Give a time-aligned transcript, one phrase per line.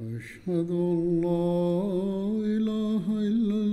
[0.00, 1.44] أشهد أن لا
[2.56, 3.69] إله إلا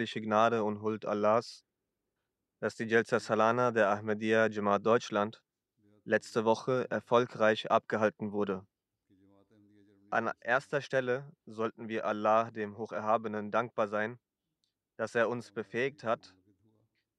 [0.00, 1.66] Unendliche Gnade und Huld Allahs,
[2.58, 5.42] dass die Jelza Salana der Ahmadiyya Jamaat Deutschland
[6.04, 8.66] letzte Woche erfolgreich abgehalten wurde.
[10.08, 14.18] An erster Stelle sollten wir Allah, dem Hocherhabenen, dankbar sein,
[14.96, 16.34] dass er uns befähigt hat,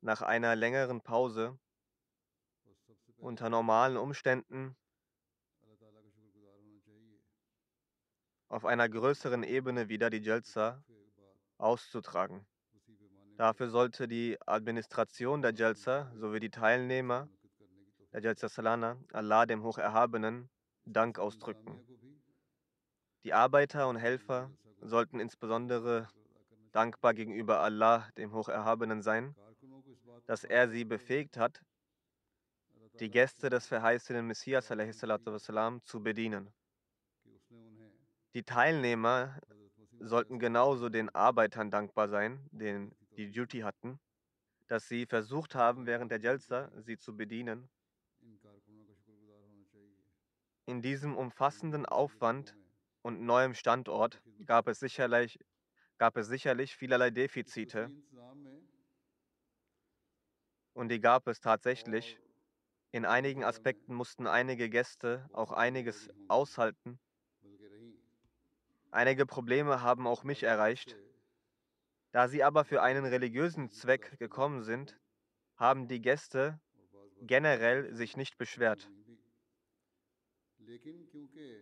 [0.02, 1.60] nach einer längeren Pause
[3.18, 4.76] unter normalen Umständen
[8.48, 10.84] auf einer größeren Ebene wieder die Jalsa
[11.60, 12.48] auszutragen.
[13.42, 17.28] Dafür sollte die Administration der Jalsa sowie die Teilnehmer
[18.14, 20.48] der Jalsa Salana Allah dem Hocherhabenen
[20.86, 21.84] Dank ausdrücken.
[23.24, 26.08] Die Arbeiter und Helfer sollten insbesondere
[26.72, 29.36] dankbar gegenüber Allah dem Hocherhabenen sein,
[30.28, 31.64] dass er sie befähigt hat,
[33.00, 36.54] die Gäste des verheißenen Messias wassalam, zu bedienen.
[38.36, 39.40] Die Teilnehmer
[40.00, 42.96] sollten genauso den Arbeitern dankbar sein, denen
[43.28, 44.00] die Duty hatten,
[44.68, 47.70] dass sie versucht haben, während der Jalsa sie zu bedienen.
[50.66, 52.56] In diesem umfassenden Aufwand
[53.02, 55.40] und neuem Standort gab es sicherlich,
[55.98, 57.92] gab es sicherlich vielerlei Defizite
[60.74, 62.20] und die gab es tatsächlich.
[62.92, 67.00] In einigen Aspekten mussten einige Gäste auch einiges aushalten.
[68.92, 70.98] Einige Probleme haben auch mich erreicht.
[72.12, 75.00] Da sie aber für einen religiösen Zweck gekommen sind,
[75.58, 76.60] haben die Gäste
[77.22, 78.92] generell sich nicht beschwert.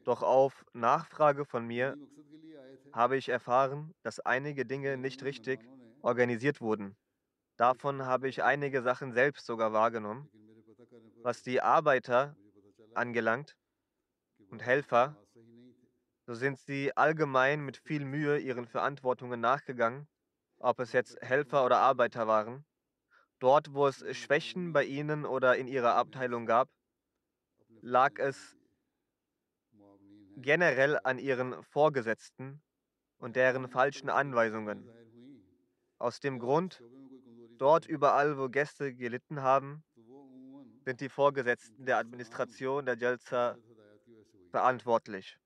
[0.06, 1.98] Doch auf Nachfrage von mir
[2.92, 5.62] habe ich erfahren, dass einige Dinge nicht richtig
[6.02, 6.98] organisiert wurden.
[7.58, 10.30] Davon habe ich einige Sachen selbst sogar wahrgenommen.
[11.24, 12.36] Was die Arbeiter
[12.94, 13.56] angelangt
[14.50, 15.16] und Helfer,
[16.26, 20.08] so sind sie allgemein mit viel Mühe ihren Verantwortungen nachgegangen,
[20.59, 22.66] ob es jetzt Helfer oder Arbeiter waren.
[23.40, 26.70] Dort, wo es Schwächen bei ihnen oder in ihrer Abteilung gab,
[27.81, 28.58] lag es
[30.36, 32.62] generell an ihren Vorgesetzten
[33.18, 34.90] und deren falschen Anweisungen.
[35.98, 36.84] Aus dem Grund,
[37.58, 39.84] dort überall, wo Gäste gelitten haben,
[40.86, 43.58] sind die Vorgesetzten der Administration der Jalsa
[44.50, 45.38] verantwortlich.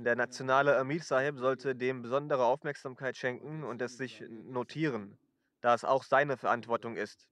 [0.00, 5.18] Der nationale Amir Sahib sollte dem besondere Aufmerksamkeit schenken und es sich notieren,
[5.60, 7.28] da es auch seine Verantwortung ist.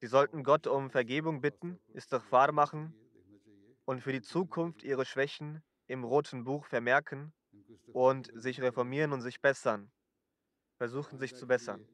[0.00, 2.92] Sie sollten Gott um Vergebung bitten, Istighfar machen
[3.84, 7.32] und für die Zukunft ihre Schwächen im roten Buch vermerken
[7.92, 9.92] und sich reformieren und sich bessern.
[10.78, 11.86] Versuchen sich zu bessern.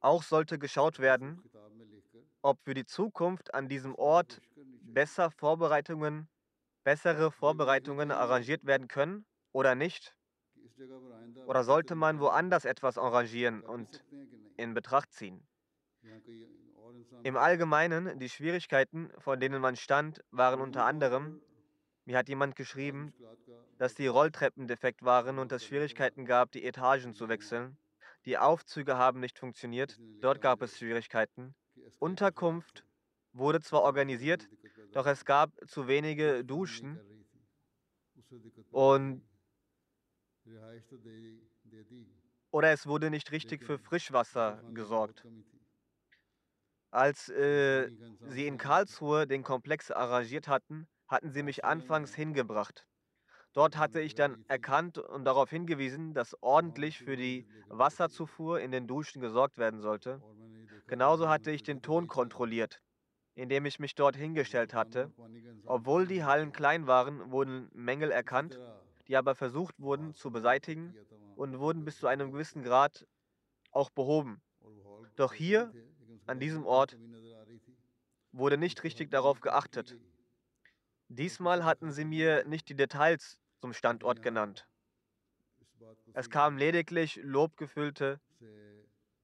[0.00, 1.42] Auch sollte geschaut werden,
[2.40, 4.40] ob für die Zukunft an diesem Ort
[4.80, 6.26] besser Vorbereitungen,
[6.84, 10.16] bessere Vorbereitungen arrangiert werden können oder nicht.
[11.44, 14.04] Oder sollte man woanders etwas arrangieren und
[14.56, 15.46] in Betracht ziehen?
[17.22, 21.42] Im Allgemeinen, die Schwierigkeiten, vor denen man stand, waren unter anderem,
[22.04, 23.14] mir hat jemand geschrieben,
[23.78, 27.78] dass die Rolltreppen defekt waren und es Schwierigkeiten gab, die Etagen zu wechseln.
[28.26, 31.54] Die Aufzüge haben nicht funktioniert, dort gab es Schwierigkeiten.
[31.98, 32.84] Unterkunft
[33.32, 34.50] wurde zwar organisiert,
[34.92, 37.00] doch es gab zu wenige Duschen
[38.70, 39.22] und
[42.50, 45.26] oder es wurde nicht richtig für Frischwasser gesorgt.
[46.90, 47.88] Als äh,
[48.26, 52.86] sie in Karlsruhe den Komplex arrangiert hatten, hatten sie mich anfangs hingebracht.
[53.52, 58.86] Dort hatte ich dann erkannt und darauf hingewiesen, dass ordentlich für die Wasserzufuhr in den
[58.86, 60.22] Duschen gesorgt werden sollte.
[60.86, 62.80] Genauso hatte ich den Ton kontrolliert,
[63.34, 65.12] indem ich mich dort hingestellt hatte.
[65.64, 68.58] Obwohl die Hallen klein waren, wurden Mängel erkannt,
[69.08, 70.94] die aber versucht wurden zu beseitigen
[71.36, 73.06] und wurden bis zu einem gewissen Grad
[73.70, 74.40] auch behoben.
[75.16, 75.72] Doch hier,
[76.26, 76.96] an diesem Ort,
[78.32, 79.96] wurde nicht richtig darauf geachtet.
[81.08, 84.66] Diesmal hatten sie mir nicht die Details zum Standort genannt.
[86.12, 88.20] Es kamen lediglich lobgefüllte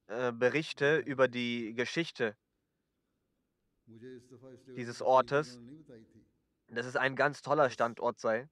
[0.07, 2.35] äh, Berichte über die Geschichte
[4.75, 5.59] dieses Ortes,
[6.69, 8.49] dass es ein ganz toller Standort sei.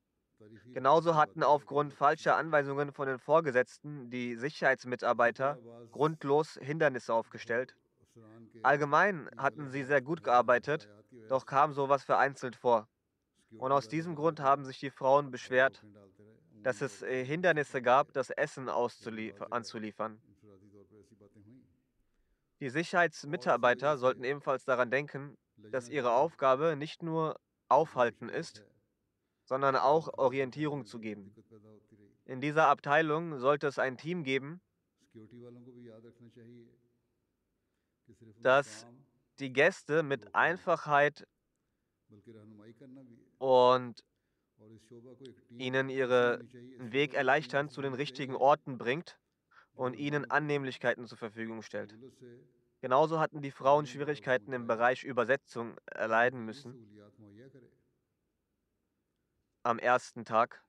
[0.74, 5.60] Genauso hatten aufgrund falscher Anweisungen von den Vorgesetzten die Sicherheitsmitarbeiter
[5.92, 7.76] grundlos Hindernisse aufgestellt.
[8.64, 10.90] Allgemein hatten sie sehr gut gearbeitet,
[11.30, 12.88] doch kam sowas vereinzelt vor.
[13.58, 15.84] Und aus diesem Grund haben sich die Frauen beschwert,
[16.64, 20.20] dass es äh, Hindernisse gab, das Essen anzuliefern.
[22.62, 28.64] Die Sicherheitsmitarbeiter sollten ebenfalls daran denken, dass ihre Aufgabe nicht nur Aufhalten ist,
[29.44, 31.36] sondern auch Orientierung zu geben.
[32.26, 34.62] In dieser Abteilung sollte es ein Team geben,
[38.42, 38.88] das
[39.40, 41.28] die Gäste mit Einfachheit
[43.38, 44.04] und
[45.50, 49.20] ihnen ihren Weg erleichtern, zu den richtigen Orten bringt
[49.76, 51.96] und ihnen Annehmlichkeiten zur Verfügung stellt.
[52.82, 56.88] Genauso hatten die Frauen Schwierigkeiten im Bereich Übersetzung erleiden müssen
[59.64, 60.64] am ersten Tag.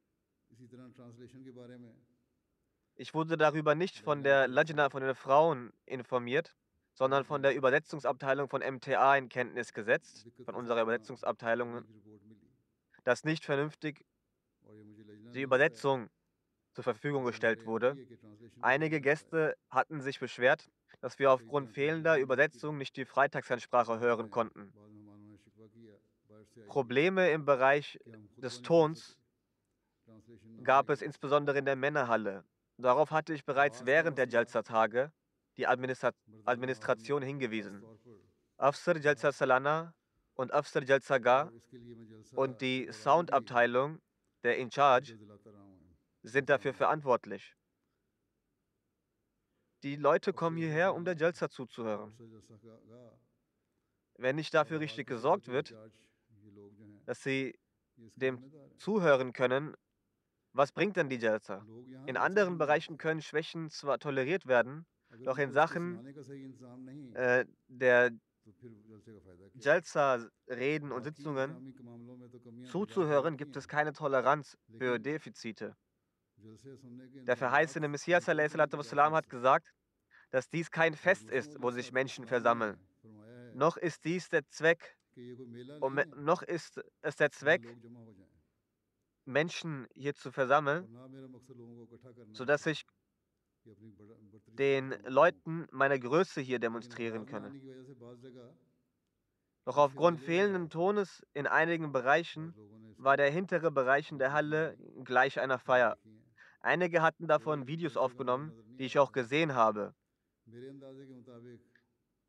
[2.94, 6.56] Ich wurde darüber nicht von der Lajna, von den Frauen informiert,
[6.94, 11.84] sondern von der Übersetzungsabteilung von MTA in Kenntnis gesetzt, von unserer Übersetzungsabteilung,
[13.04, 14.06] dass nicht vernünftig
[15.34, 16.08] die Übersetzung
[16.76, 17.96] zur Verfügung gestellt wurde.
[18.60, 20.70] Einige Gäste hatten sich beschwert,
[21.00, 24.72] dass wir aufgrund fehlender Übersetzung nicht die Freitagsansprache hören konnten.
[26.68, 27.98] Probleme im Bereich
[28.36, 29.18] des Tons
[30.62, 32.44] gab es insbesondere in der Männerhalle.
[32.76, 35.10] Darauf hatte ich bereits während der Jalsa-Tage
[35.56, 36.10] die Administra
[36.44, 37.82] Administration hingewiesen.
[38.58, 39.94] Afsar Jalsa Salana
[40.34, 41.50] und Afsar Jalsa Ga
[42.34, 43.98] und die Soundabteilung,
[44.42, 45.18] der In Charge,
[46.26, 47.56] sind dafür verantwortlich.
[49.82, 52.12] Die Leute kommen hierher, um der Jalsa zuzuhören.
[54.18, 55.74] Wenn nicht dafür richtig gesorgt wird,
[57.04, 57.58] dass sie
[58.16, 59.74] dem zuhören können,
[60.52, 61.64] was bringt denn die Jalsa?
[62.06, 64.86] In anderen Bereichen können Schwächen zwar toleriert werden,
[65.24, 66.04] doch in Sachen
[67.14, 68.10] äh, der
[69.54, 71.74] Jalsa-Reden und Sitzungen
[72.64, 75.76] zuzuhören, gibt es keine Toleranz für Defizite.
[77.26, 79.72] Der verheißene Messias wassalam, hat gesagt,
[80.30, 82.78] dass dies kein Fest ist, wo sich Menschen versammeln.
[83.54, 84.98] Noch ist dies der Zweck,
[85.80, 87.62] und noch ist es der Zweck,
[89.24, 90.86] Menschen hier zu versammeln,
[92.32, 92.84] sodass ich
[94.46, 97.52] den Leuten meine Größe hier demonstrieren könne.
[99.64, 102.54] Doch aufgrund fehlenden Tones in einigen Bereichen
[102.98, 105.98] war der hintere Bereich in der Halle gleich einer Feier.
[106.66, 109.94] Einige hatten davon Videos aufgenommen, die ich auch gesehen habe.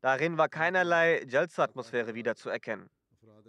[0.00, 2.88] Darin war keinerlei Jalsa-Atmosphäre wiederzuerkennen.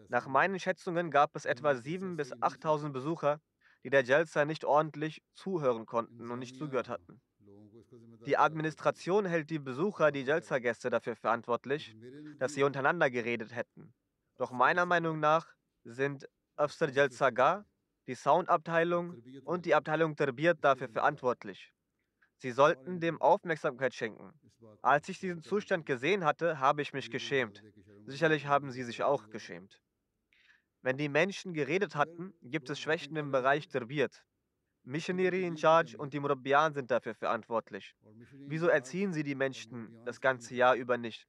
[0.08, 3.40] Nach meinen Schätzungen gab es etwa 7.000 bis 8.000 Besucher,
[3.84, 7.22] die der Jalsa nicht ordentlich zuhören konnten und nicht zugehört hatten.
[8.26, 11.96] Die Administration hält die Besucher, die Jalsa-Gäste dafür verantwortlich,
[12.40, 13.94] dass sie untereinander geredet hätten.
[14.38, 15.54] Doch meiner Meinung nach
[15.84, 17.66] sind Afsar Jalsa Ga,
[18.10, 21.72] die Soundabteilung und die Abteilung Tarbiyat dafür verantwortlich.
[22.38, 24.34] Sie sollten dem Aufmerksamkeit schenken.
[24.82, 27.62] Als ich diesen Zustand gesehen hatte, habe ich mich geschämt.
[28.08, 29.80] Sicherlich haben Sie sich auch geschämt.
[30.82, 34.26] Wenn die Menschen geredet hatten, gibt es Schwächen im Bereich Tarbiyat.
[34.84, 37.94] Missionary in Charge und die Murabbian sind dafür verantwortlich.
[38.48, 41.28] Wieso erziehen sie die Menschen das ganze Jahr über nicht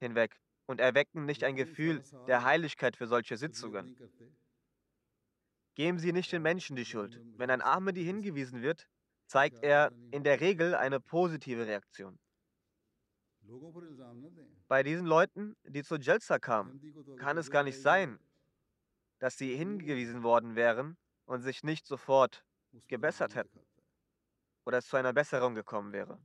[0.00, 3.92] hinweg und erwecken nicht ein Gefühl der Heiligkeit für solche Sitzungen?
[5.74, 7.20] Geben Sie nicht den Menschen die Schuld.
[7.36, 8.88] Wenn ein Ahmadi hingewiesen wird,
[9.26, 12.18] zeigt er in der Regel eine positive Reaktion.
[14.68, 16.80] Bei diesen Leuten, die zu Jalsa kamen,
[17.18, 18.18] kann es gar nicht sein,
[19.18, 22.44] dass sie hingewiesen worden wären und sich nicht sofort
[22.88, 23.60] gebessert hätten
[24.64, 26.18] oder es zu einer Besserung gekommen wäre.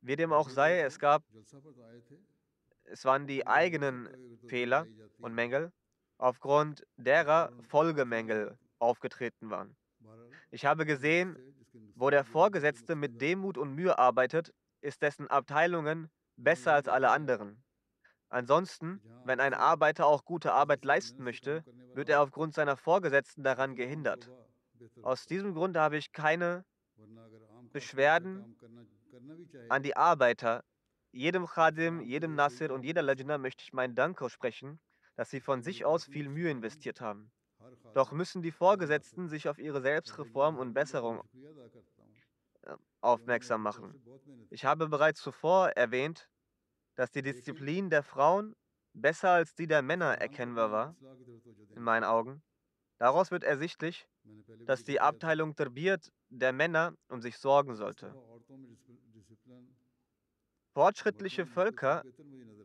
[0.00, 1.24] Wie dem auch sei, es gab
[2.90, 4.86] es waren die eigenen Fehler
[5.18, 5.72] und Mängel,
[6.18, 9.76] aufgrund derer Folgemängel aufgetreten waren.
[10.50, 11.36] Ich habe gesehen,
[11.94, 17.62] wo der Vorgesetzte mit Demut und Mühe arbeitet, ist dessen Abteilungen besser als alle anderen.
[18.30, 23.74] Ansonsten, wenn ein Arbeiter auch gute Arbeit leisten möchte, wird er aufgrund seiner Vorgesetzten daran
[23.74, 24.30] gehindert.
[25.02, 26.64] Aus diesem Grund habe ich keine
[27.72, 28.56] Beschwerden
[29.68, 30.62] an die Arbeiter.
[31.10, 34.78] Jedem Khadim, jedem Nasir und jeder Lajna möchte ich meinen Dank aussprechen,
[35.18, 37.32] dass sie von sich aus viel Mühe investiert haben.
[37.92, 41.22] Doch müssen die Vorgesetzten sich auf ihre Selbstreform und Besserung
[42.62, 43.96] äh, aufmerksam machen.
[44.50, 46.30] Ich habe bereits zuvor erwähnt,
[46.94, 48.54] dass die Disziplin der Frauen
[48.92, 50.96] besser als die der Männer erkennbar war,
[51.74, 52.44] in meinen Augen.
[52.98, 54.08] Daraus wird ersichtlich,
[54.66, 58.16] dass die Abteilung Terbiert der Männer um sich sorgen sollte.
[60.74, 62.04] Fortschrittliche Völker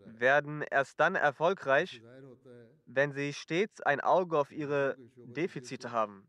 [0.06, 2.04] werden erst dann erfolgreich,
[2.96, 6.28] wenn sie stets ein Auge auf ihre Defizite haben.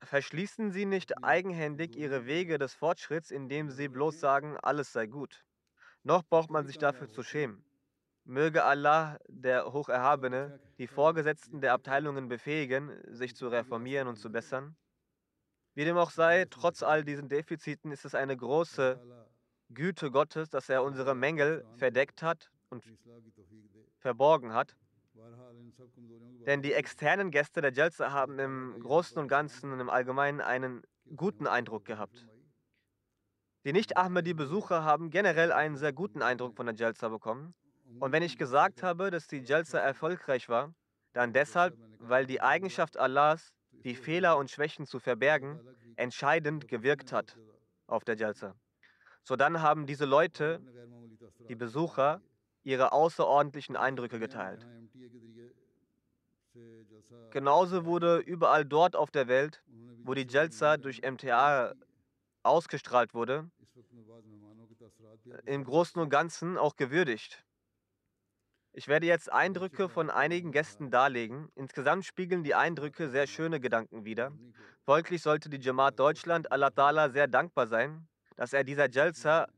[0.00, 5.44] Verschließen Sie nicht eigenhändig Ihre Wege des Fortschritts, indem Sie bloß sagen, alles sei gut.
[6.02, 7.64] Noch braucht man sich dafür zu schämen.
[8.24, 14.76] Möge Allah, der Hocherhabene, die Vorgesetzten der Abteilungen befähigen, sich zu reformieren und zu bessern.
[15.74, 19.00] Wie dem auch sei, trotz all diesen Defiziten ist es eine große
[19.74, 22.84] Güte Gottes, dass er unsere Mängel verdeckt hat und
[23.98, 24.76] verborgen hat.
[26.46, 30.82] Denn die externen Gäste der Jalsa haben im Großen und Ganzen und im Allgemeinen einen
[31.16, 32.26] guten Eindruck gehabt.
[33.64, 37.54] Die Nicht-Ahmadi-Besucher haben generell einen sehr guten Eindruck von der Jalsa bekommen.
[37.98, 40.74] Und wenn ich gesagt habe, dass die Jalsa erfolgreich war,
[41.12, 43.54] dann deshalb, weil die Eigenschaft Allahs,
[43.84, 45.60] die Fehler und Schwächen zu verbergen,
[45.96, 47.38] entscheidend gewirkt hat
[47.86, 48.54] auf der Jalsa.
[49.24, 50.60] So dann haben diese Leute,
[51.48, 52.20] die Besucher,
[52.62, 54.66] ihre außerordentlichen Eindrücke geteilt.
[57.30, 59.62] Genauso wurde überall dort auf der Welt,
[60.04, 61.74] wo die Jalsa durch MTA
[62.42, 63.50] ausgestrahlt wurde,
[65.46, 67.44] im Großen und Ganzen auch gewürdigt.
[68.72, 71.48] Ich werde jetzt Eindrücke von einigen Gästen darlegen.
[71.54, 74.32] Insgesamt spiegeln die Eindrücke sehr schöne Gedanken wider.
[74.84, 79.48] Folglich sollte die Jamaat Deutschland Allah Ta'ala sehr dankbar sein, dass er dieser Jalsa,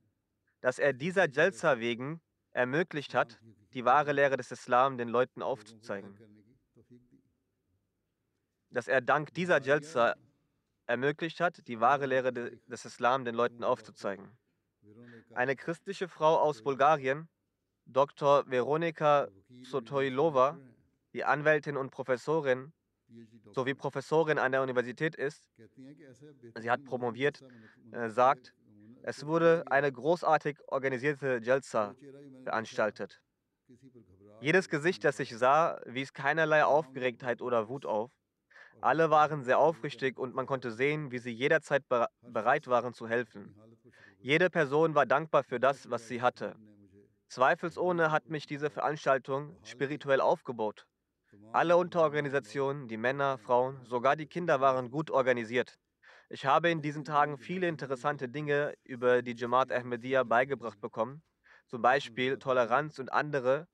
[0.60, 2.20] dass er dieser Jalsa wegen
[2.52, 3.38] ermöglicht hat,
[3.74, 6.18] die wahre Lehre des Islam den Leuten aufzuzeigen.
[8.70, 10.16] Dass er dank dieser Jalsa
[10.86, 14.30] ermöglicht hat, die wahre Lehre des Islam den Leuten aufzuzeigen.
[15.34, 17.28] Eine christliche Frau aus Bulgarien,
[17.86, 18.48] Dr.
[18.48, 19.28] Veronika
[19.62, 20.58] Sotoilova,
[21.12, 22.72] die Anwältin und Professorin
[23.52, 25.48] sowie Professorin an der Universität ist,
[26.58, 27.42] sie hat promoviert,
[27.92, 28.52] äh, sagt,
[29.06, 31.94] es wurde eine großartig organisierte Jalsa
[32.42, 33.22] veranstaltet.
[34.40, 38.10] Jedes Gesicht, das ich sah, wies keinerlei Aufgeregtheit oder Wut auf.
[38.80, 41.84] Alle waren sehr aufrichtig und man konnte sehen, wie sie jederzeit
[42.20, 43.54] bereit waren zu helfen.
[44.18, 46.56] Jede Person war dankbar für das, was sie hatte.
[47.28, 50.84] Zweifelsohne hat mich diese Veranstaltung spirituell aufgebaut.
[51.52, 55.78] Alle Unterorganisationen, die Männer, Frauen, sogar die Kinder waren gut organisiert.
[56.28, 61.22] Ich habe in diesen Tagen viele interessante Dinge über die Jamaat Ahmadiyya beigebracht bekommen,
[61.66, 63.68] zum Beispiel Toleranz und andere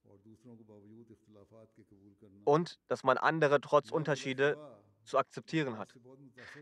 [2.44, 4.58] und dass man andere trotz Unterschiede
[5.04, 5.96] zu akzeptieren hat.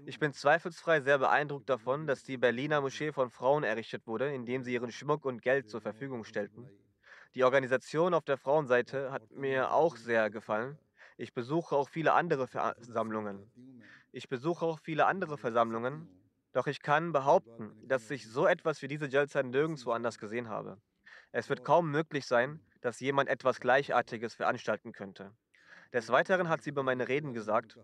[0.04, 4.62] Ich bin zweifelsfrei sehr beeindruckt davon, dass die Berliner Moschee von Frauen errichtet wurde, indem
[4.62, 6.72] sie ihren Schmuck und Geld zur Verfügung stellten.
[7.34, 10.78] Die Organisation auf der Frauenseite hat mir auch sehr gefallen.
[11.16, 13.52] Ich besuche auch viele andere Versammlungen.
[14.12, 16.08] Ich besuche auch viele andere Versammlungen,
[16.52, 20.78] doch ich kann behaupten, dass ich so etwas wie diese Jalsa nirgendwo anders gesehen habe.
[21.30, 25.32] Es wird kaum möglich sein, dass jemand etwas Gleichartiges veranstalten könnte.
[25.92, 27.78] Des Weiteren hat sie bei meinen Reden gesagt,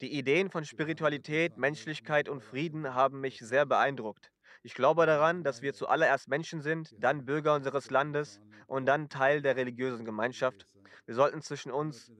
[0.00, 4.32] die Ideen von Spiritualität, Menschlichkeit und Frieden haben mich sehr beeindruckt.
[4.62, 9.42] Ich glaube daran, dass wir zuallererst Menschen sind, dann Bürger unseres Landes und dann Teil
[9.42, 10.64] der religiösen Gemeinschaft.
[11.04, 12.10] Wir sollten zwischen uns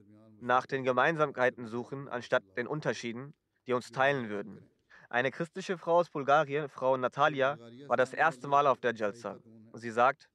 [0.41, 3.33] nach den Gemeinsamkeiten suchen, anstatt den Unterschieden,
[3.67, 4.67] die uns teilen würden.
[5.09, 7.57] Eine christliche Frau aus Bulgarien, Frau Natalia,
[7.87, 9.39] war das erste Mal auf der Jalsa.
[9.73, 10.29] Sie sagt,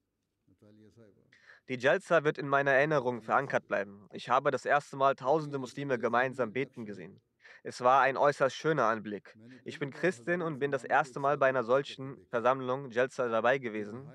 [1.68, 4.08] die Jalsa wird in meiner Erinnerung verankert bleiben.
[4.12, 7.20] Ich habe das erste Mal tausende Muslime gemeinsam beten gesehen.
[7.64, 9.34] Es war ein äußerst schöner Anblick.
[9.64, 14.08] Ich bin Christin und bin das erste Mal bei einer solchen Versammlung Jalsa dabei gewesen.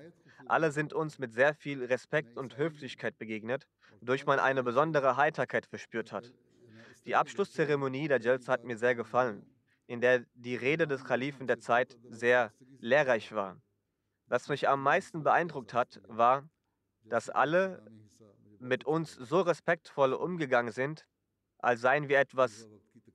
[0.46, 3.68] Alle sind uns mit sehr viel Respekt und Höflichkeit begegnet
[4.02, 6.34] wodurch man eine besondere Heiterkeit verspürt hat.
[7.06, 9.46] Die Abschlusszeremonie der Jalsa hat mir sehr gefallen,
[9.86, 13.62] in der die Rede des Kalifen der Zeit sehr lehrreich war.
[14.26, 16.48] Was mich am meisten beeindruckt hat, war,
[17.04, 17.80] dass alle
[18.58, 21.06] mit uns so respektvoll umgegangen sind,
[21.58, 22.68] als seien wir etwas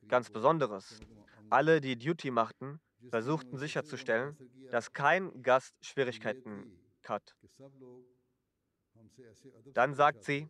[0.07, 1.01] ganz Besonderes.
[1.49, 2.79] Alle, die Duty machten,
[3.09, 4.37] versuchten sicherzustellen,
[4.71, 7.35] dass kein Gast Schwierigkeiten hat.
[9.73, 10.49] Dann sagt sie,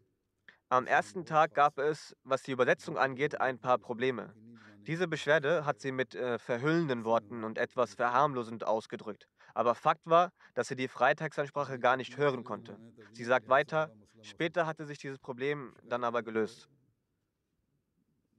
[0.70, 4.34] am ersten Tag gab es, was die Übersetzung angeht, ein paar Probleme.
[4.82, 9.28] Diese Beschwerde hat sie mit äh, verhüllenden Worten und etwas verharmlosend ausgedrückt.
[9.54, 12.78] Aber Fakt war, dass sie die Freitagsansprache gar nicht hören konnte.
[13.14, 16.70] Sie sagt weiter, später hatte sich dieses Problem dann aber gelöst.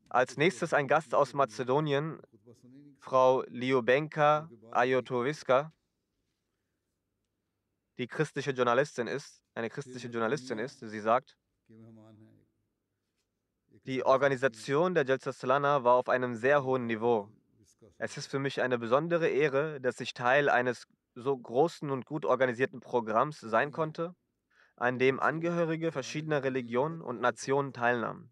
[0.08, 2.20] Als nächstes ein Gast aus Mazedonien,
[2.98, 5.72] Frau Liobenka Ajotowiska,
[7.98, 10.80] die christliche Journalistin ist, eine christliche Journalistin ist.
[10.80, 11.36] Sie sagt,
[13.88, 17.30] die Organisation der Jalsa Salana war auf einem sehr hohen Niveau.
[17.96, 22.26] Es ist für mich eine besondere Ehre, dass ich Teil eines so großen und gut
[22.26, 24.14] organisierten Programms sein konnte,
[24.76, 28.30] an dem Angehörige verschiedener Religionen und Nationen teilnahmen.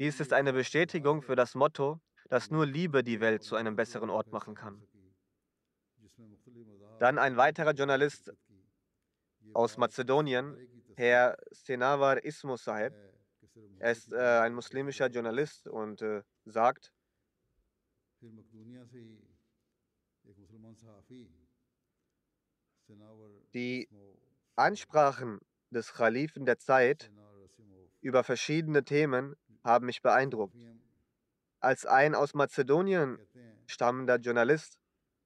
[0.00, 4.10] Dies ist eine Bestätigung für das Motto, dass nur Liebe die Welt zu einem besseren
[4.10, 4.82] Ort machen kann.
[6.98, 8.32] Dann ein weiterer Journalist
[9.54, 10.56] aus Mazedonien,
[10.96, 12.94] Herr Senavar Ismo Sahib.
[13.78, 16.92] Er ist äh, ein muslimischer Journalist und äh, sagt,
[23.54, 23.88] die
[24.56, 27.10] Ansprachen des Khalifen der Zeit
[28.00, 30.56] über verschiedene Themen haben mich beeindruckt.
[31.60, 33.18] Als ein aus Mazedonien
[33.66, 34.78] stammender Journalist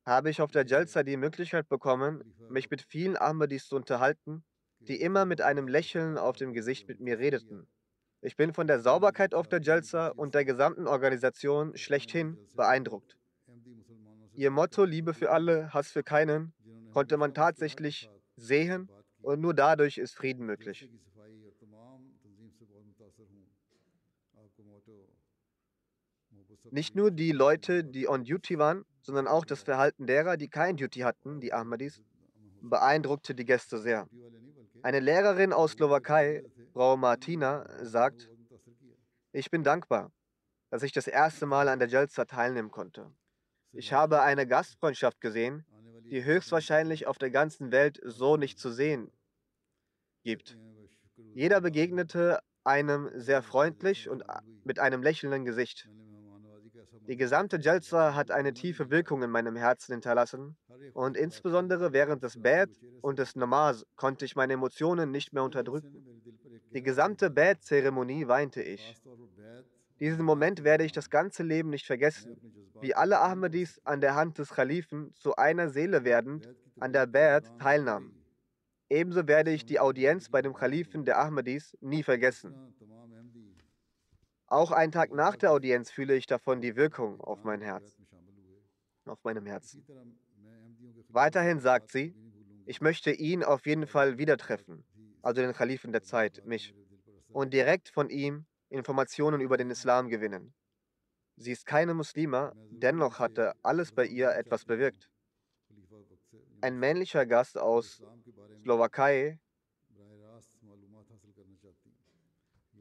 [0.05, 4.45] habe ich auf der Jalsa die Möglichkeit bekommen, mich mit vielen Ahmadis zu unterhalten,
[4.81, 7.69] die immer mit einem Lächeln auf dem Gesicht mit mir redeten.
[8.23, 13.17] Ich bin von der Sauberkeit auf der Jalsa und der gesamten Organisation schlechthin beeindruckt.
[14.35, 16.53] Ihr Motto Liebe für alle, Hass für keinen
[16.93, 18.91] konnte man tatsächlich sehen
[19.23, 20.89] und nur dadurch ist Frieden möglich.
[26.71, 30.77] Nicht nur die Leute, die on Duty waren, sondern auch das Verhalten derer, die kein
[30.77, 32.03] Duty hatten, die Ahmadis,
[32.61, 34.09] beeindruckte die Gäste sehr.
[34.83, 36.45] Eine Lehrerin aus Slowakei,
[36.81, 38.31] Frau Martina, sagt,
[39.33, 40.13] ich bin dankbar,
[40.71, 43.13] dass ich das erste Mal an der Jalsa teilnehmen konnte.
[43.73, 45.67] Ich habe eine Gastfreundschaft gesehen,
[46.11, 49.13] die höchstwahrscheinlich auf der ganzen Welt so nicht zu sehen
[50.23, 50.57] gibt.
[51.35, 54.25] Jeder begegnete einem sehr freundlich und
[54.65, 55.87] mit einem lächelnden Gesicht.
[57.07, 60.57] Die gesamte Jalsa hat eine tiefe Wirkung in meinem Herzen hinterlassen
[60.95, 62.71] und insbesondere während des Bad
[63.03, 66.10] und des Namaz konnte ich meine Emotionen nicht mehr unterdrücken.
[66.73, 68.97] Die gesamte Bad-Zeremonie weinte ich.
[69.99, 72.37] Diesen Moment werde ich das ganze Leben nicht vergessen,
[72.81, 77.59] wie alle Ahmadis an der Hand des Khalifen zu einer Seele werdend an der Bad
[77.59, 78.15] teilnahmen.
[78.89, 82.55] Ebenso werde ich die Audienz bei dem Khalifen der Ahmadis nie vergessen.
[84.47, 88.01] Auch einen Tag nach der Audienz fühle ich davon die Wirkung auf mein Herz,
[89.05, 89.85] auf meinem Herzen.
[91.09, 92.15] Weiterhin sagt sie,
[92.67, 94.85] ich möchte ihn auf jeden Fall wieder treffen,
[95.23, 96.75] also den Khalifen der Zeit, mich,
[97.29, 100.55] und direkt von ihm Informationen über den Islam gewinnen.
[101.37, 105.11] Sie ist keine Muslima, dennoch hatte alles bei ihr etwas bewirkt.
[106.61, 108.03] Ein männlicher Gast aus
[108.63, 109.39] Slowakei,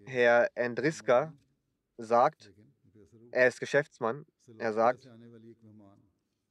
[0.05, 1.33] Herr Endriska,
[1.97, 2.51] sagt,
[3.31, 4.25] er ist Geschäftsmann,
[4.57, 5.07] er sagt,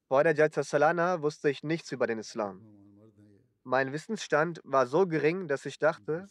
[0.07, 2.88] vor der Jalsa Salana wusste ich nichts über den Islam.
[3.71, 6.27] Mein Wissensstand war so gering, dass ich dachte,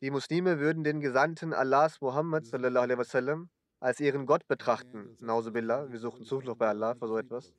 [0.00, 5.14] die Muslime würden den Gesandten Allahs Muhammad wasallam, als ihren Gott betrachten.
[5.20, 7.52] Nauzubillah, wir suchen Zuflucht bei Allah vor so etwas.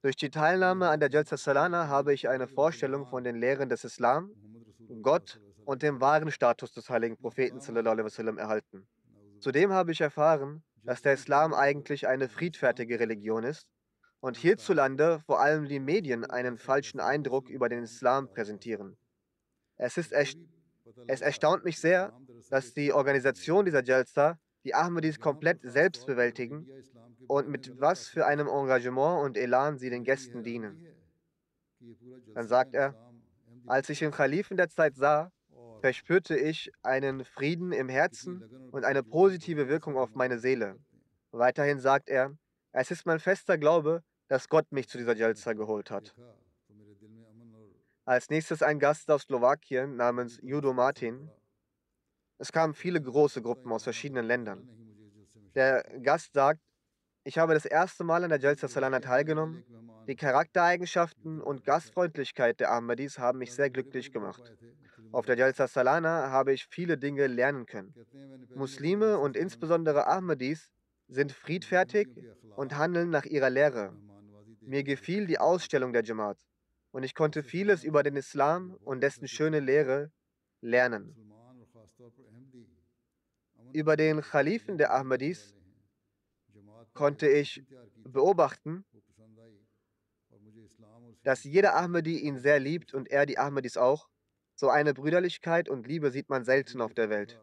[0.00, 3.84] Durch die Teilnahme an der Jalsa Salana habe ich eine Vorstellung von den Lehren des
[3.84, 4.32] Islam,
[5.02, 8.88] Gott und dem wahren Status des heiligen Propheten wasallam, erhalten.
[9.38, 13.71] Zudem habe ich erfahren, dass der Islam eigentlich eine friedfertige Religion ist
[14.22, 18.96] und hierzulande vor allem die Medien einen falschen Eindruck über den Islam präsentieren.
[19.76, 20.38] Es, ist erst
[21.08, 22.12] es erstaunt mich sehr,
[22.48, 26.68] dass die Organisation dieser Jalsa die Ahmadis komplett selbst bewältigen
[27.26, 30.86] und mit was für einem Engagement und Elan sie den Gästen dienen.
[32.34, 32.94] Dann sagt er,
[33.66, 35.32] als ich den Khalifen der Zeit sah,
[35.80, 40.78] verspürte ich einen Frieden im Herzen und eine positive Wirkung auf meine Seele.
[41.32, 42.36] Weiterhin sagt er,
[42.70, 46.14] es ist mein fester Glaube, dass Gott mich zu dieser Jalsa geholt hat.
[48.06, 51.30] Als nächstes ein Gast aus Slowakien namens Judo Martin.
[52.38, 54.66] Es kamen viele große Gruppen aus verschiedenen Ländern.
[55.54, 56.62] Der Gast sagt,
[57.24, 59.64] ich habe das erste Mal an der Jalsa Salana teilgenommen
[60.08, 64.56] Die Charaktereigenschaften und Gastfreundlichkeit der Ahmadis haben mich sehr glücklich gemacht.
[65.10, 67.92] Auf der Jalsa Salana habe ich viele Dinge lernen können.
[68.54, 70.70] Muslime und insbesondere Ahmadis
[71.06, 72.08] sind friedfertig
[72.56, 73.92] und handeln nach ihrer Lehre.
[74.64, 76.38] Mir gefiel die Ausstellung der Jamaat
[76.92, 80.12] und ich konnte vieles über den Islam und dessen schöne Lehre
[80.60, 81.16] lernen.
[83.72, 85.54] Über den Khalifen der Ahmadis
[86.94, 87.64] konnte ich
[88.04, 88.84] beobachten,
[91.22, 94.08] dass jeder Ahmadi ihn sehr liebt und er die Ahmadis auch.
[94.54, 97.40] So eine Brüderlichkeit und Liebe sieht man selten auf der Welt.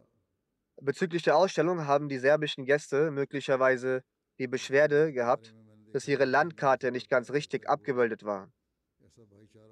[0.82, 4.04] Bezüglich der Ausstellung haben die serbischen Gäste möglicherweise
[4.38, 5.54] die Beschwerde gehabt,
[5.94, 8.52] dass ihre Landkarte nicht ganz richtig abgebildet war.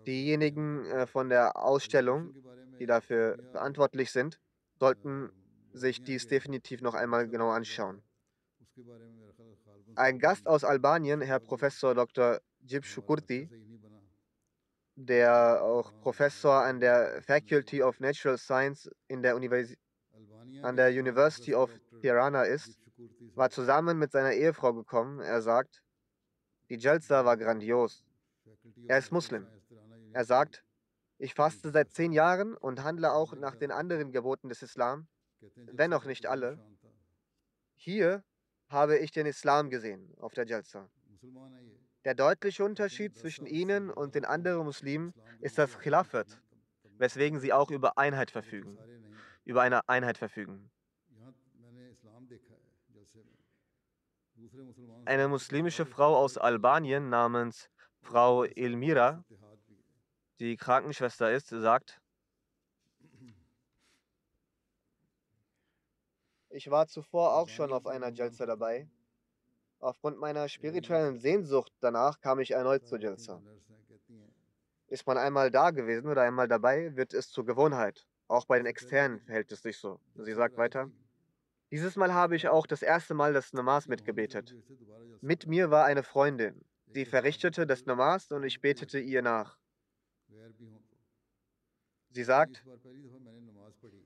[0.05, 2.33] Diejenigen äh, von der Ausstellung,
[2.79, 4.39] die dafür verantwortlich sind,
[4.79, 5.31] sollten
[5.73, 8.01] sich dies definitiv noch einmal genau anschauen.
[9.95, 12.39] Ein Gast aus Albanien, Herr Professor Dr.
[12.61, 13.49] Jib Shukurti,
[14.95, 19.77] der auch Professor an der Faculty of Natural Science in der Universi
[20.63, 21.69] an der University of
[22.01, 22.79] Tirana ist,
[23.35, 25.19] war zusammen mit seiner Ehefrau gekommen.
[25.19, 25.83] Er sagt,
[26.69, 28.03] die Jalsa war grandios.
[28.87, 29.47] Er ist Muslim.
[30.13, 30.63] Er sagt,
[31.17, 35.07] ich faste seit zehn Jahren und handle auch nach den anderen Geboten des Islam,
[35.55, 36.59] wenn auch nicht alle.
[37.75, 38.23] Hier
[38.69, 40.89] habe ich den Islam gesehen auf der Jalsa.
[42.05, 46.41] Der deutliche Unterschied zwischen ihnen und den anderen Muslimen ist das Khilafat,
[46.97, 48.77] weswegen sie auch über Einheit verfügen,
[49.43, 50.69] über eine Einheit verfügen.
[55.05, 57.69] Eine muslimische Frau aus Albanien namens
[58.01, 59.23] Frau Elmira,
[60.39, 62.01] die Krankenschwester ist, sagt,
[66.49, 68.87] ich war zuvor auch schon auf einer Jalsa dabei
[69.79, 73.41] Aufgrund meiner spirituellen Sehnsucht danach kam ich erneut zu Jalsa.
[74.87, 78.07] Ist man einmal da gewesen oder einmal dabei, wird es zur Gewohnheit.
[78.27, 79.99] Auch bei den Externen verhält es sich so.
[80.15, 80.89] Sie sagt weiter,
[81.71, 84.55] dieses Mal habe ich auch das erste Mal das Namas mitgebetet.
[85.21, 86.63] Mit mir war eine Freundin.
[86.87, 89.57] Sie verrichtete das Namas und ich betete ihr nach.
[92.09, 92.63] Sie sagt,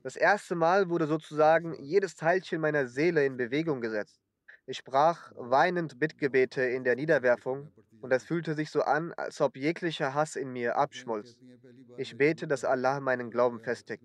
[0.02, 4.20] das erste Mal wurde sozusagen jedes Teilchen meiner Seele in Bewegung gesetzt.
[4.66, 9.56] Ich sprach weinend Bittgebete in der Niederwerfung und es fühlte sich so an, als ob
[9.56, 11.36] jeglicher Hass in mir abschmolz.
[11.96, 14.04] Ich bete, dass Allah meinen Glauben festigt.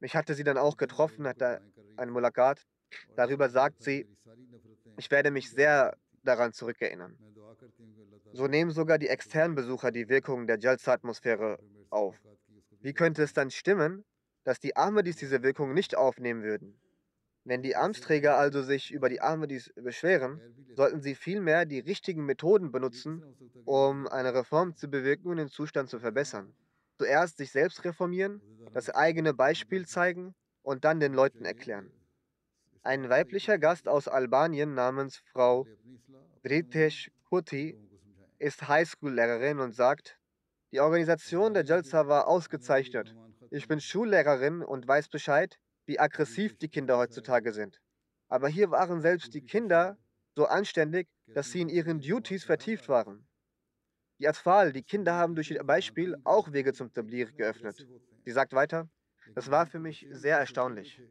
[0.00, 1.60] Mich hatte sie dann auch getroffen, hatte
[2.02, 2.66] ein Mulakat.
[3.16, 4.06] Darüber sagt sie,
[4.98, 7.16] ich werde mich sehr daran zurückerinnern.
[8.32, 11.58] So nehmen sogar die externen Besucher die Wirkung der Jalsa-Atmosphäre
[11.90, 12.16] auf.
[12.80, 14.04] Wie könnte es dann stimmen,
[14.44, 16.78] dass die Ahmadis diese Wirkung nicht aufnehmen würden?
[17.44, 20.40] Wenn die Amtsträger also sich über die Ahmadis beschweren,
[20.74, 23.22] sollten sie vielmehr die richtigen Methoden benutzen,
[23.64, 26.54] um eine Reform zu bewirken und den Zustand zu verbessern.
[26.98, 28.40] Zuerst sich selbst reformieren,
[28.72, 31.90] das eigene Beispiel zeigen und dann den Leuten erklären.
[32.82, 35.66] Ein weiblicher Gast aus Albanien namens Frau
[36.42, 37.78] Britesh Kuti
[38.38, 40.18] ist Highschool-Lehrerin und sagt,
[40.72, 43.14] die Organisation der Jalsa war ausgezeichnet.
[43.50, 47.80] Ich bin Schullehrerin und weiß Bescheid, wie aggressiv die Kinder heutzutage sind.
[48.28, 49.98] Aber hier waren selbst die Kinder
[50.34, 53.26] so anständig, dass sie in ihren Duties vertieft waren.
[54.18, 57.86] Die Atfal, die Kinder haben durch ihr Beispiel auch Wege zum Tablir geöffnet.
[58.24, 58.88] Sie sagt weiter,
[59.34, 61.02] das war für mich sehr erstaunlich.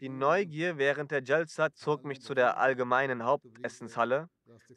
[0.00, 4.28] Die Neugier während der Jalsa zog mich zu der allgemeinen Hauptessenshalle,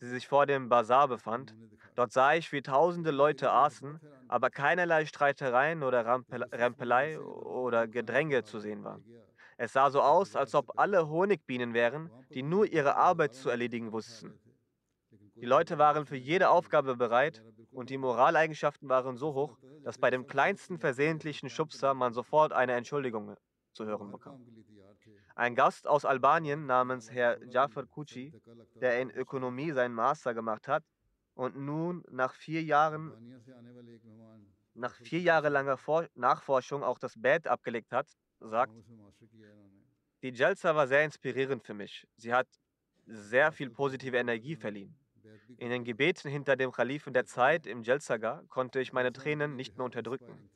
[0.02, 1.56] die sich vor dem Bazar befand.
[1.96, 8.60] Dort sah ich, wie tausende Leute aßen, aber keinerlei Streitereien oder Rempelei oder Gedränge zu
[8.60, 9.02] sehen war.
[9.58, 13.92] Es sah so aus, als ob alle Honigbienen wären, die nur ihre Arbeit zu erledigen
[13.92, 14.40] wussten.
[15.42, 20.10] Die Leute waren für jede Aufgabe bereit und die Moraleigenschaften waren so hoch, dass bei
[20.10, 23.36] dem kleinsten versehentlichen Schubser man sofort eine Entschuldigung
[23.74, 24.46] zu hören bekam.
[25.36, 28.34] Ein Gast aus Albanien namens Herr Jafar Kuchi,
[28.76, 30.84] der in Ökonomie seinen Master gemacht hat
[31.34, 33.14] und nun nach vier Jahren
[34.74, 38.08] nach vier Jahre langer Vor Nachforschung auch das Bad abgelegt hat,
[38.40, 38.74] sagt,
[40.22, 42.08] die Jalsa war sehr inspirierend für mich.
[42.16, 42.48] Sie hat
[43.06, 44.96] sehr viel positive Energie verliehen.
[45.58, 49.78] In den Gebeten hinter dem Khalifen der Zeit im Jalsaga konnte ich meine Tränen nicht
[49.78, 50.50] mehr unterdrücken.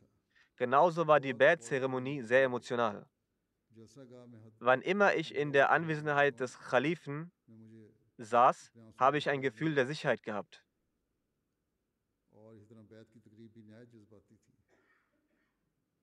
[0.56, 3.06] Genauso war die Bad-Zeremonie sehr emotional.
[4.60, 7.32] Wann immer ich in der Anwesenheit des Khalifen
[8.18, 10.64] saß, habe ich ein Gefühl der Sicherheit gehabt.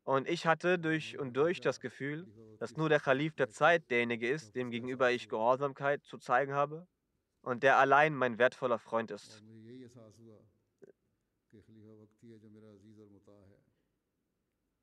[0.04, 2.26] Und ich hatte durch und durch das Gefühl,
[2.58, 6.86] dass nur der Khalif der Zeit derjenige ist, dem gegenüber ich Gehorsamkeit zu zeigen habe
[7.42, 9.42] und der allein mein wertvoller Freund ist.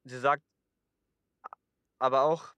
[0.03, 0.43] Sie sagt
[1.99, 2.55] aber auch,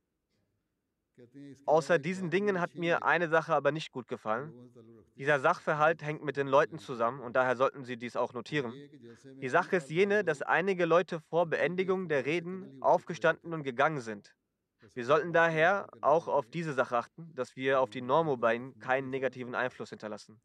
[1.66, 4.54] außer diesen Dingen hat mir eine Sache aber nicht gut gefallen.
[5.16, 8.74] Dieser Sachverhalt hängt mit den Leuten zusammen und daher sollten Sie dies auch notieren.
[9.42, 14.34] Die Sache ist jene, dass einige Leute vor Beendigung der Reden aufgestanden und gegangen sind.
[14.94, 18.80] Wir sollten daher auch auf diese Sache achten, dass wir auf die Normo bei ihnen
[18.80, 20.42] keinen negativen Einfluss hinterlassen.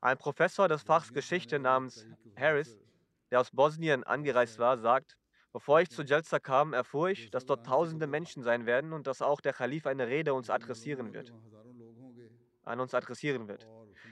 [0.00, 2.78] Ein Professor des Fachs Geschichte namens Harris,
[3.30, 5.16] der aus Bosnien angereist war, sagt,
[5.52, 9.22] bevor ich zu Jalsa kam, erfuhr ich, dass dort tausende Menschen sein werden und dass
[9.22, 11.32] auch der Khalif eine Rede uns adressieren wird,
[12.64, 13.68] an uns adressieren wird.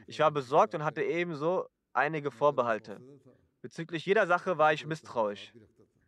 [0.06, 3.00] Ich war besorgt und hatte ebenso einige Vorbehalte.
[3.60, 5.52] Bezüglich jeder Sache war ich misstrauisch.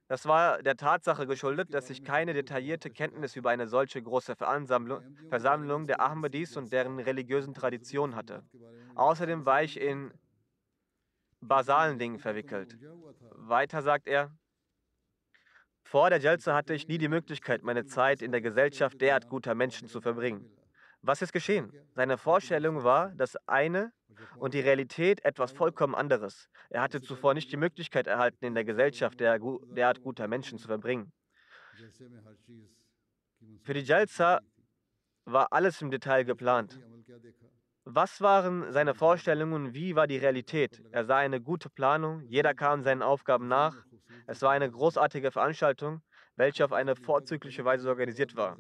[0.07, 5.87] Das war der Tatsache geschuldet, dass ich keine detaillierte Kenntnis über eine solche große Versammlung
[5.87, 8.45] der Ahmadis und deren religiösen Traditionen hatte.
[8.95, 10.13] Außerdem war ich in
[11.41, 12.77] basalen Dingen verwickelt.
[13.33, 14.31] Weiter sagt er,
[15.87, 19.55] vor der Jalsa hatte ich nie die Möglichkeit, meine Zeit in der Gesellschaft derart guter
[19.55, 20.54] Menschen zu verbringen.
[21.07, 21.71] Was ist geschehen?
[21.95, 23.93] Seine Vorstellung war das eine
[24.39, 26.49] und die Realität etwas vollkommen anderes.
[26.71, 29.39] Er hatte zuvor nicht die Möglichkeit erhalten, in der Gesellschaft der,
[29.77, 31.13] derart guter Menschen zu verbringen.
[33.65, 34.41] Für die Jalsa
[35.27, 36.81] war alles im Detail geplant.
[37.85, 40.83] Was waren seine Vorstellungen wie war die Realität?
[40.91, 43.77] Er sah eine gute Planung, jeder kam seinen Aufgaben nach.
[44.27, 46.01] Es war eine großartige Veranstaltung,
[46.37, 48.57] welche auf eine vorzügliche Weise organisiert war.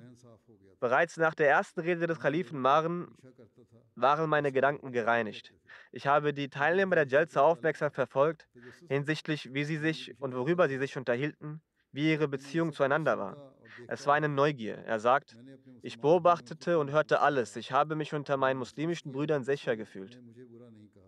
[0.81, 3.15] Bereits nach der ersten Rede des Kalifen waren,
[3.95, 5.53] waren meine Gedanken gereinigt.
[5.93, 8.49] Ich habe die Teilnehmer der Jalsa aufmerksam verfolgt
[8.89, 13.55] hinsichtlich, wie sie sich und worüber sie sich unterhielten, wie ihre Beziehung zueinander war.
[13.89, 14.77] Es war eine Neugier.
[14.87, 15.37] Er sagt,
[15.83, 17.57] ich beobachtete und hörte alles.
[17.57, 20.21] Ich habe mich unter meinen muslimischen Brüdern sicher gefühlt.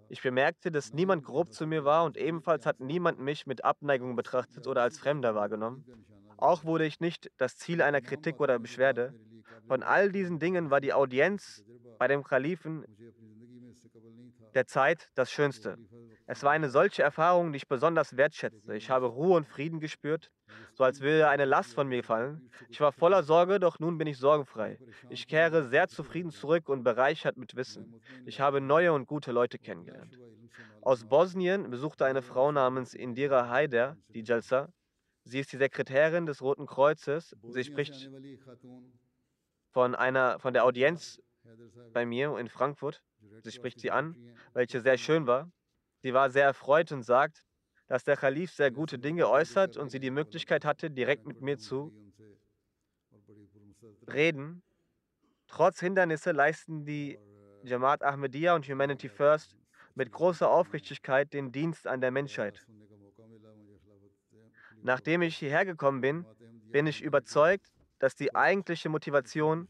[0.09, 4.15] Ich bemerkte, dass niemand grob zu mir war und ebenfalls hat niemand mich mit Abneigung
[4.15, 5.85] betrachtet oder als Fremder wahrgenommen.
[6.37, 9.15] Auch wurde ich nicht das Ziel einer Kritik oder Beschwerde.
[9.67, 11.65] Von all diesen Dingen war die Audienz
[11.99, 12.85] bei dem Kalifen
[14.55, 15.77] der Zeit das Schönste.
[16.27, 18.75] Es war eine solche Erfahrung, die ich besonders wertschätzte.
[18.75, 20.31] Ich habe Ruhe und Frieden gespürt,
[20.75, 22.51] so als würde eine Last von mir fallen.
[22.69, 24.79] Ich war voller Sorge, doch nun bin ich sorgenfrei.
[25.11, 28.01] Ich kehre sehr zufrieden zurück und bereichert mit Wissen.
[28.25, 30.19] Ich habe neue und gute Leute kennengelernt.
[30.81, 34.69] Aus Bosnien besuchte eine Frau namens Indira Haider die Jalsa.
[35.25, 37.37] Sie ist die Sekretärin des Roten Kreuzes.
[37.49, 38.09] Sie spricht
[39.77, 41.21] von, einer, von der Audienz
[41.93, 43.03] bei mir in Frankfurt.
[43.43, 44.17] Sie spricht sie an,
[44.55, 45.51] welche sehr schön war.
[45.99, 47.45] Sie war sehr erfreut und sagt,
[47.87, 51.59] dass der Khalif sehr gute Dinge äußert und sie die Möglichkeit hatte, direkt mit mir
[51.59, 51.93] zu
[54.11, 54.63] reden.
[55.47, 57.19] Trotz Hindernisse leisten die
[57.63, 59.59] Jamaat Ahmadiyya und Humanity First
[59.95, 62.67] mit großer Aufrichtigkeit den Dienst an der Menschheit.
[64.81, 66.25] Nachdem ich hierher gekommen bin,
[66.71, 69.69] bin ich überzeugt, dass die eigentliche Motivation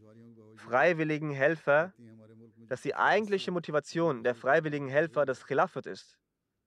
[0.56, 1.92] freiwilligen Helfer,
[2.68, 6.18] dass die eigentliche Motivation der freiwilligen Helfer das Khilafat ist.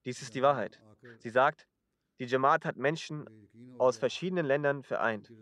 [0.04, 0.80] Dies ist die Wahrheit.
[1.18, 1.66] Sie sagt,
[2.18, 3.26] die Jamaat hat Menschen
[3.78, 5.32] aus verschiedenen Ländern vereint.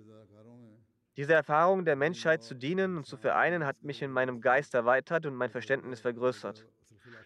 [1.17, 5.27] Diese Erfahrung der Menschheit zu dienen und zu vereinen hat mich in meinem Geist erweitert
[5.27, 6.65] und mein Verständnis vergrößert.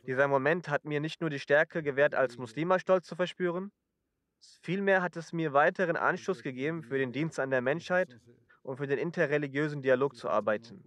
[0.06, 3.70] Dieser Moment hat mir nicht nur die Stärke gewährt, als Muslima Stolz zu verspüren,
[4.62, 8.18] vielmehr hat es mir weiteren Anstoß gegeben, für den Dienst an der Menschheit
[8.64, 10.82] und für den interreligiösen Dialog zu arbeiten.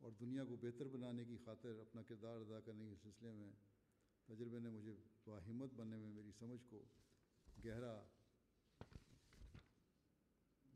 [0.00, 3.50] اور دنیا کو بہتر بنانے کی خاطر اپنا کردار ادا کرنے کے سلسلے میں
[4.28, 4.94] تجربے نے مجھے
[5.46, 6.82] ہمت بننے میں میری سمجھ کو
[7.64, 7.94] گہرا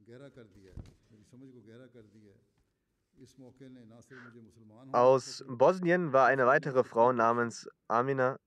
[0.09, 2.50] گہرا کر دیا ہے میری سمجھ کو گہرا کر دیا ہے
[4.93, 8.39] aus Bosnien war eine weitere Frau namens Amina,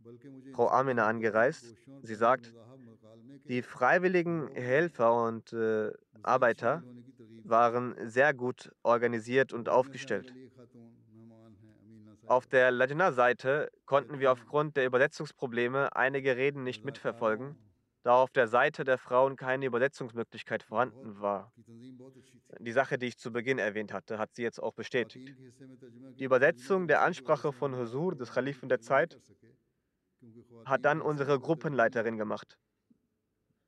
[0.54, 1.76] Frau Amina angereist.
[2.02, 2.54] Sie sagt,
[3.48, 5.92] die freiwilligen Helfer und äh,
[6.24, 6.84] Arbeiter
[7.44, 10.34] waren sehr gut organisiert und aufgestellt.
[12.26, 17.58] Auf der Latina-Seite konnten wir aufgrund der Übersetzungsprobleme einige Reden nicht mitverfolgen
[18.04, 21.54] da auf der Seite der Frauen keine Übersetzungsmöglichkeit vorhanden war.
[22.60, 25.34] Die Sache, die ich zu Beginn erwähnt hatte, hat sie jetzt auch bestätigt.
[26.20, 29.18] Die Übersetzung der Ansprache von Husur, des Khalifen der Zeit,
[30.66, 32.58] hat dann unsere Gruppenleiterin gemacht.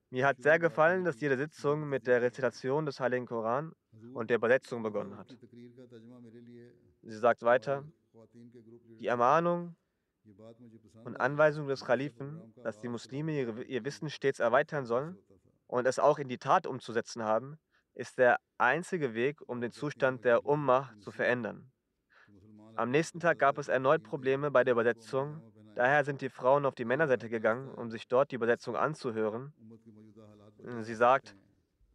[0.09, 3.73] Mir hat sehr gefallen, dass jede Sitzung mit der Rezitation des Heiligen Koran
[4.13, 5.35] und der Übersetzung begonnen hat.
[7.01, 7.83] Sie sagt weiter,
[8.99, 9.75] die Ermahnung
[11.03, 15.17] und Anweisung des Khalifen, dass die Muslime ihre, ihr Wissen stets erweitern sollen,
[15.67, 17.57] und es auch in die Tat umzusetzen haben,
[17.95, 21.71] ist der einzige Weg, um den Zustand der Ummah zu verändern.
[22.75, 25.41] Am nächsten Tag gab es erneut Probleme bei der Übersetzung.
[25.75, 29.53] Daher sind die Frauen auf die Männerseite gegangen, um sich dort die Übersetzung anzuhören.
[30.81, 31.35] Sie sagt,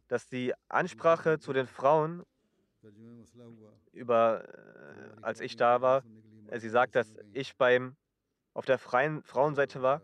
[0.07, 2.23] dass die Ansprache zu den Frauen
[3.93, 6.03] über, äh, als ich da war,
[6.59, 7.95] sie sagt, dass ich beim,
[8.53, 10.01] auf der freien Frauenseite war,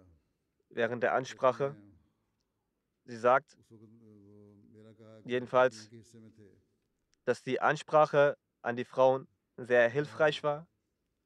[0.70, 1.76] während der Ansprache.
[3.06, 3.58] Sie sagt
[5.26, 5.90] jedenfalls,
[7.26, 10.68] dass die Ansprache an die Frauen sehr hilfreich war.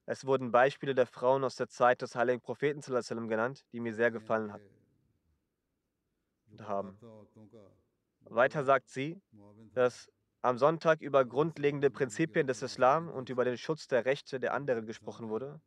[0.06, 2.82] Es wurden Beispiele der Frauen aus der Zeit des heiligen Propheten
[3.28, 4.64] genannt, die mir sehr gefallen haben.
[8.26, 9.22] Weiter sagt sie,
[9.74, 14.54] dass am Sonntag über grundlegende Prinzipien des Islam und über den Schutz der Rechte der
[14.54, 15.62] anderen gesprochen wurde.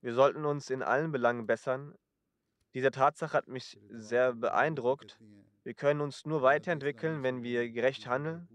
[0.00, 1.94] Wir sollten uns in allen Belangen bessern.
[2.74, 5.18] Diese Tatsache hat mich sehr beeindruckt.
[5.64, 8.48] Wir können uns nur weiterentwickeln, wenn wir gerecht handeln.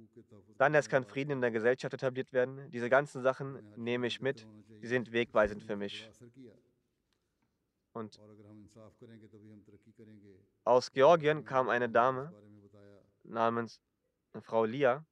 [0.57, 2.69] Dann erst kann Frieden in der Gesellschaft etabliert werden.
[2.71, 4.47] Diese ganzen Sachen nehme ich mit.
[4.79, 6.09] Sie sind wegweisend für mich.
[7.93, 8.19] Und
[10.63, 12.31] aus Georgien kam eine Dame
[13.23, 13.81] namens
[14.41, 15.03] Frau Lia.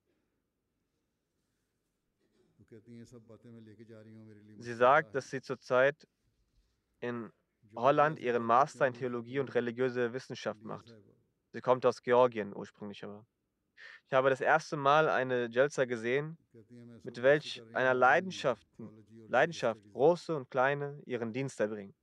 [4.60, 6.08] Sie sagt, dass sie zurzeit
[7.00, 7.32] in
[7.76, 10.96] Holland ihren Master in Theologie und religiöse Wissenschaft macht.
[11.52, 13.26] Sie kommt aus Georgien ursprünglich aber.
[14.08, 16.38] Ich habe das erste Mal eine Jalsa gesehen,
[17.04, 18.68] mit welch einer Leidenschaft,
[19.28, 21.94] Leidenschaft große und kleine ihren Dienst erbringen.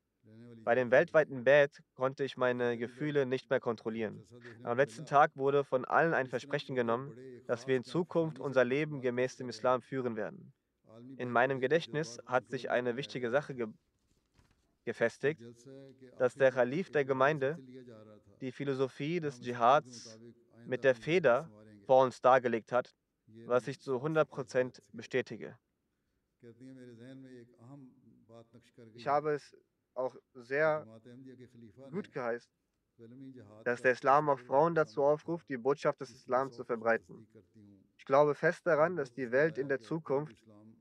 [0.64, 4.26] Bei dem weltweiten Bett konnte ich meine Gefühle nicht mehr kontrollieren.
[4.62, 7.14] Am letzten Tag wurde von allen ein Versprechen genommen,
[7.46, 10.52] dass wir in Zukunft unser Leben gemäß dem Islam führen werden.
[11.18, 13.68] In meinem Gedächtnis hat sich eine wichtige Sache ge
[14.86, 15.42] gefestigt,
[16.16, 17.58] dass der Khalif der Gemeinde
[18.40, 20.18] die Philosophie des Dschihads
[20.64, 21.50] mit der Feder
[21.84, 22.96] vor uns dargelegt hat,
[23.44, 25.58] was ich zu 100% bestätige.
[28.94, 29.56] Ich habe es
[29.94, 30.86] auch sehr
[31.90, 32.50] gut geheißt,
[33.64, 37.26] dass der Islam auch Frauen dazu aufruft, die Botschaft des Islam zu verbreiten.
[37.98, 40.36] Ich glaube fest daran, dass die Welt in der Zukunft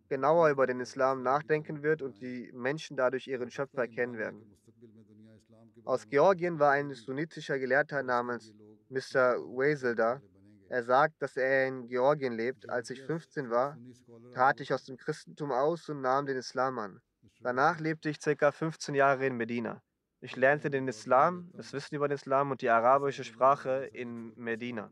[0.10, 4.42] genauer über den Islam nachdenken wird und die Menschen dadurch ihren Schöpfer erkennen werden.
[5.84, 8.54] Aus Georgien war ein sunnitischer Gelehrter namens
[8.90, 9.38] Mr.
[9.38, 10.22] Weisel da.
[10.70, 12.70] Er sagt, dass er in Georgien lebt.
[12.70, 13.78] Als ich 15 war,
[14.34, 17.02] trat ich aus dem Christentum aus und nahm den Islam an.
[17.40, 18.52] Danach lebte ich ca.
[18.52, 19.82] 15 Jahre in Medina.
[20.22, 24.90] Ich lernte den Islam, das Wissen über den Islam und die arabische Sprache in Medina.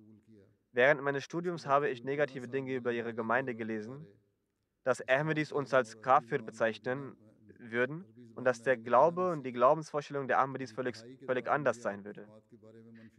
[0.73, 4.05] Während meines Studiums habe ich negative Dinge über ihre Gemeinde gelesen,
[4.83, 7.15] dass Ahmadis uns als Kafir bezeichnen
[7.57, 12.27] würden und dass der Glaube und die Glaubensvorstellung der Ahmadis völlig, völlig anders sein würde.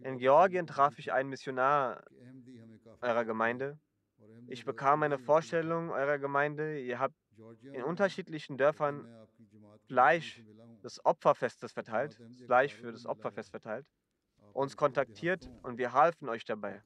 [0.03, 2.05] In Georgien traf ich einen Missionar
[3.00, 3.79] eurer Gemeinde.
[4.48, 6.81] Ich bekam eine Vorstellung eurer Gemeinde.
[6.81, 7.16] Ihr habt
[7.62, 9.07] in unterschiedlichen Dörfern
[9.87, 10.42] Fleisch
[10.83, 13.87] des Opferfestes verteilt, Fleisch für das Opferfest verteilt,
[14.55, 16.83] uns kontaktiert und wir halfen euch dabei.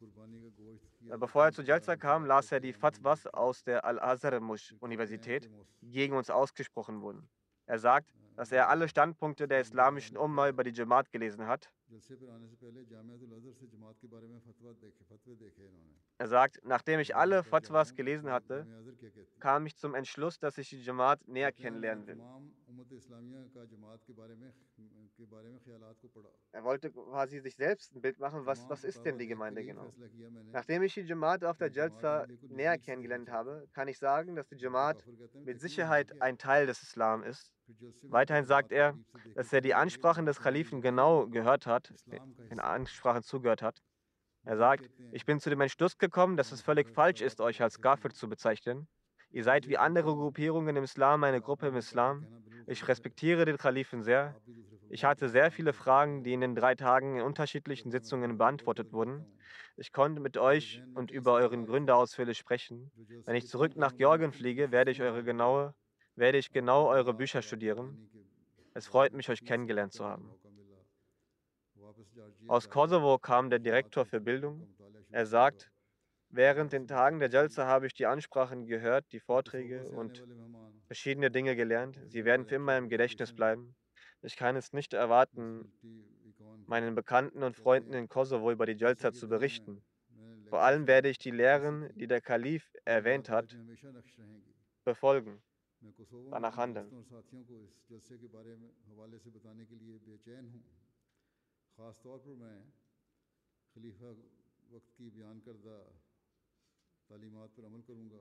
[1.00, 5.48] Bevor er zu Jalsa kam, las er die Fatwas aus der Al-Azhar-Universität,
[5.80, 7.28] die gegen uns ausgesprochen wurden.
[7.66, 11.70] Er sagt, dass er alle Standpunkte der islamischen Umma über die Jamaat gelesen hat.
[16.18, 18.66] Er sagt, nachdem ich alle Fatwas gelesen hatte,
[19.38, 22.18] kam ich zum Entschluss, dass ich die Jamaat näher kennenlernen will.
[26.52, 29.92] Er wollte quasi sich selbst ein Bild machen, was, was ist denn die Gemeinde genau.
[30.52, 34.56] Nachdem ich die Jamaat auf der Jalsa näher kennengelernt habe, kann ich sagen, dass die
[34.56, 35.02] Jamaat
[35.44, 37.52] mit Sicherheit ein Teil des Islam ist.
[38.08, 38.96] Weiterhin sagt er,
[39.34, 41.77] dass er die Ansprachen des Kalifen genau gehört hat,
[42.50, 43.82] den Ansprachen zugehört hat.
[44.44, 47.80] Er sagt, ich bin zu dem Entschluss gekommen, dass es völlig falsch ist, euch als
[47.80, 48.88] Gafir zu bezeichnen.
[49.30, 52.26] Ihr seid wie andere Gruppierungen im Islam eine Gruppe im Islam.
[52.66, 54.34] Ich respektiere den Kalifen sehr.
[54.90, 59.26] Ich hatte sehr viele Fragen, die in den drei Tagen in unterschiedlichen Sitzungen beantwortet wurden.
[59.76, 62.90] Ich konnte mit euch und über euren Gründer ausführlich sprechen.
[63.26, 65.74] Wenn ich zurück nach Georgien fliege, werde ich, eure genaue,
[66.16, 68.10] werde ich genau eure Bücher studieren.
[68.74, 70.30] Es freut mich, euch kennengelernt zu haben.
[72.46, 74.66] Aus Kosovo kam der Direktor für Bildung.
[75.10, 75.70] Er sagt,
[76.30, 80.24] während den Tagen der Jalsa habe ich die Ansprachen gehört, die Vorträge und
[80.86, 82.00] verschiedene Dinge gelernt.
[82.06, 83.74] Sie werden für immer im Gedächtnis bleiben.
[84.22, 85.70] Ich kann es nicht erwarten,
[86.66, 89.82] meinen Bekannten und Freunden in Kosovo über die Jalsa zu berichten.
[90.48, 93.56] Vor allem werde ich die Lehren, die der Kalif erwähnt hat,
[94.84, 95.42] befolgen,
[96.30, 96.90] danach handeln.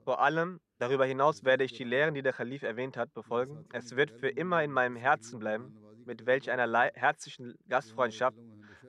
[0.04, 3.66] Vor allem darüber hinaus werde ich die Lehren, die der Kalif erwähnt hat, befolgen.
[3.72, 8.38] Es wird für immer in meinem Herzen bleiben, mit welch einer herzlichen Gastfreundschaft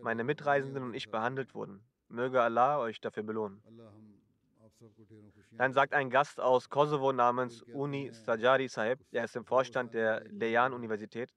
[0.01, 1.84] meine Mitreisenden und ich behandelt wurden.
[2.07, 3.63] Möge Allah euch dafür belohnen.
[5.51, 10.24] Dann sagt ein Gast aus Kosovo namens Uni Sajari Sahib, der ist im Vorstand der
[10.30, 11.34] Leyan-Universität.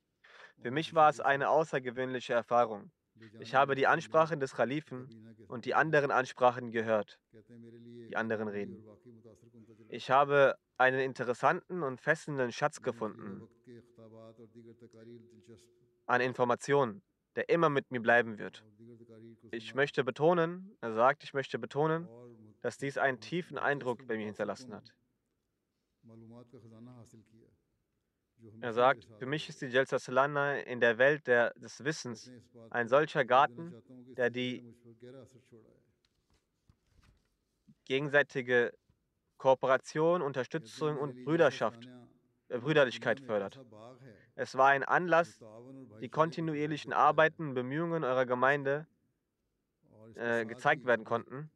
[0.61, 2.93] Für mich war es eine außergewöhnliche Erfahrung.
[3.41, 5.09] Ich habe die Ansprachen des Kalifen
[5.49, 7.19] und die anderen Ansprachen gehört,
[8.09, 8.85] die anderen Reden.
[9.89, 13.49] Ich habe einen interessanten und fesselnden Schatz gefunden
[16.07, 17.03] an Informationen,
[17.37, 18.65] der immer mit mir bleiben wird.
[19.51, 22.09] Ich möchte betonen, er sagt, ich möchte betonen,
[22.61, 24.95] dass dies einen tiefen Eindruck bei mir hinterlassen hat.
[28.61, 32.31] Er sagt, für mich ist die Jalsa Salana in der Welt der, des Wissens
[32.71, 33.75] ein solcher Garten,
[34.17, 34.65] der die
[37.85, 38.73] gegenseitige
[39.37, 41.89] Kooperation, Unterstützung und Brüderschaft,
[42.49, 43.59] äh, Brüderlichkeit fördert.
[44.35, 45.41] Es war ein Anlass,
[46.01, 48.87] die kontinuierlichen Arbeiten und Bemühungen eurer Gemeinde
[50.15, 51.51] äh, gezeigt werden konnten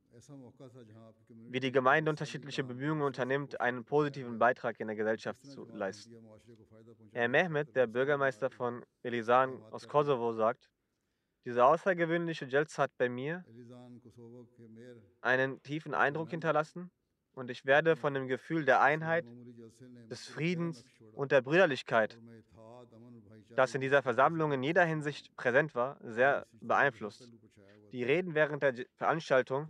[1.51, 6.17] wie die Gemeinde unterschiedliche Bemühungen unternimmt, einen positiven Beitrag in der Gesellschaft zu leisten.
[7.12, 10.71] Herr Mehmet, der Bürgermeister von Elisan aus Kosovo, sagt,
[11.45, 13.45] diese außergewöhnliche Jelz hat bei mir
[15.21, 16.91] einen tiefen Eindruck hinterlassen
[17.35, 19.25] und ich werde von dem Gefühl der Einheit,
[20.11, 22.19] des Friedens und der Brüderlichkeit,
[23.51, 27.33] das in dieser Versammlung in jeder Hinsicht präsent war, sehr beeinflusst.
[27.93, 29.68] Die Reden während der Veranstaltung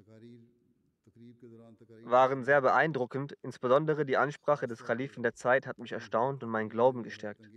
[2.04, 3.36] waren sehr beeindruckend.
[3.42, 7.48] Insbesondere die Ansprache des Kalifen der Zeit hat mich erstaunt und meinen Glauben gestärkt.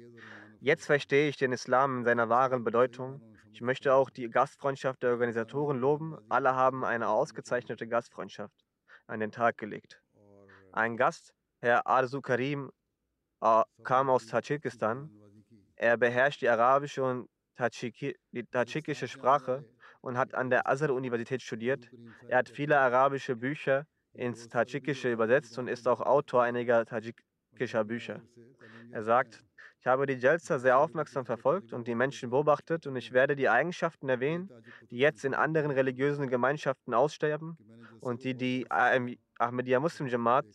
[0.60, 3.22] Jetzt verstehe ich den Islam in seiner wahren Bedeutung.
[3.52, 6.18] Ich möchte auch die Gastfreundschaft der Organisatoren loben.
[6.30, 8.66] Alle haben eine ausgezeichnete Gastfreundschaft
[9.08, 10.02] an den Tag gelegt.
[10.72, 12.72] Ein Gast, Herr Arzu Karim,
[13.84, 15.10] kam aus Tadschikistan.
[15.76, 17.30] Er beherrscht die arabische und
[18.32, 19.66] die tadschikische Sprache
[20.02, 21.90] und hat an der Azhar-Universität studiert.
[22.28, 28.22] Er hat viele arabische Bücher ins Tadschikische übersetzt und ist auch Autor einiger tadschikischer Bücher.
[28.92, 29.44] Er sagt,
[29.80, 33.48] ich habe die Jalsa sehr aufmerksam verfolgt und die Menschen beobachtet und ich werde die
[33.48, 34.50] Eigenschaften erwähnen,
[34.90, 37.58] die jetzt in anderen religiösen Gemeinschaften aussterben
[38.02, 40.46] und die die Ahmadiyya Muslim Jamaat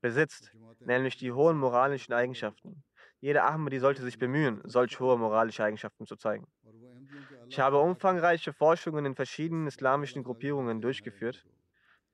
[0.00, 2.82] besitzt, nämlich die hohen moralischen Eigenschaften.
[3.20, 6.46] Jeder Ahmadi sollte sich bemühen, solch hohe moralische Eigenschaften zu zeigen.
[7.48, 11.44] Ich habe umfangreiche Forschungen in verschiedenen islamischen Gruppierungen durchgeführt.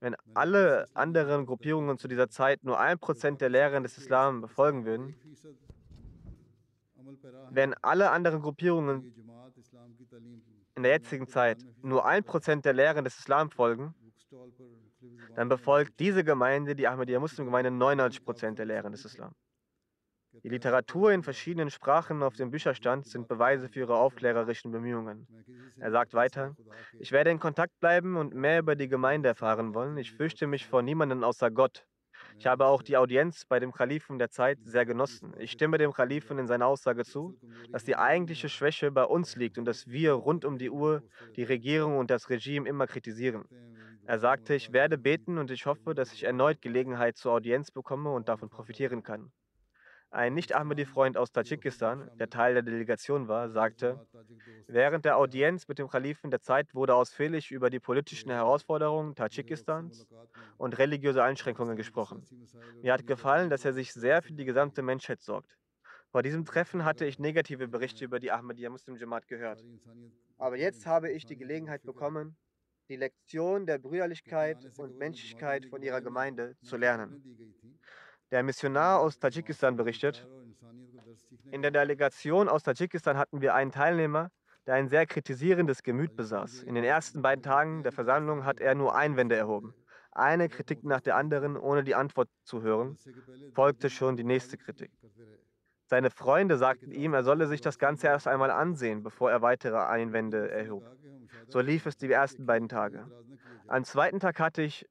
[0.01, 4.85] Wenn alle anderen Gruppierungen zu dieser Zeit nur ein Prozent der Lehren des Islam befolgen
[4.85, 5.15] würden,
[7.51, 9.13] wenn alle anderen Gruppierungen
[10.75, 13.95] in der jetzigen Zeit nur ein Prozent der Lehren des Islam folgen,
[15.35, 19.33] dann befolgt diese Gemeinde, die Ahmadiyya Muslim Gemeinde, 99 Prozent der Lehren des Islam.
[20.45, 25.29] Die Literatur in verschiedenen Sprachen auf dem Bücherstand sind Beweise für ihre aufklärerischen Bemühungen.
[25.79, 26.57] Er sagt weiter,
[26.99, 29.97] ich werde in Kontakt bleiben und mehr über die Gemeinde erfahren wollen.
[29.99, 31.87] Ich fürchte mich vor niemandem außer Gott.
[32.39, 35.33] Ich habe auch die Audienz bei dem Kalifen der Zeit sehr genossen.
[35.39, 37.35] Ich stimme dem Kalifen in seiner Aussage zu,
[37.71, 41.03] dass die eigentliche Schwäche bei uns liegt und dass wir rund um die Uhr
[41.37, 43.45] die Regierung und das Regime immer kritisieren.
[44.05, 48.11] Er sagte, ich werde beten und ich hoffe, dass ich erneut Gelegenheit zur Audienz bekomme
[48.13, 49.33] und davon profitieren kann.
[50.13, 54.07] Ein Nicht-Ahmadi-Freund aus Tadschikistan, der Teil der Delegation war, sagte,
[54.67, 60.07] während der Audienz mit dem Kalifen der Zeit wurde ausführlich über die politischen Herausforderungen Tadschikistans
[60.59, 62.27] und religiöse Einschränkungen gesprochen.
[62.83, 65.57] Mir hat gefallen, dass er sich sehr für die gesamte Menschheit sorgt.
[66.11, 69.65] Vor diesem Treffen hatte ich negative Berichte über die Ahmadiyya Muslim Jamaat gehört.
[70.37, 72.37] Aber jetzt habe ich die Gelegenheit bekommen,
[72.91, 77.25] die Lektion der Brüderlichkeit und Menschlichkeit von ihrer Gemeinde zu lernen.
[78.33, 80.27] Der Missionar aus Tadschikistan berichtet,
[81.51, 84.31] in der Delegation aus Tadschikistan hatten wir einen Teilnehmer,
[84.67, 86.63] der ein sehr kritisierendes Gemüt besaß.
[86.63, 89.75] In den ersten beiden Tagen der Versammlung hat er nur Einwände erhoben.
[90.13, 92.97] Eine Kritik nach der anderen, ohne die Antwort zu hören,
[93.53, 94.91] folgte schon die nächste Kritik.
[95.85, 99.77] Seine Freunde sagten ihm, er solle sich das Ganze erst einmal ansehen, bevor er weitere
[99.77, 100.85] Einwände erhob.
[101.49, 103.07] So lief es die ersten beiden Tage.
[103.67, 104.89] Am zweiten Tag hatte ich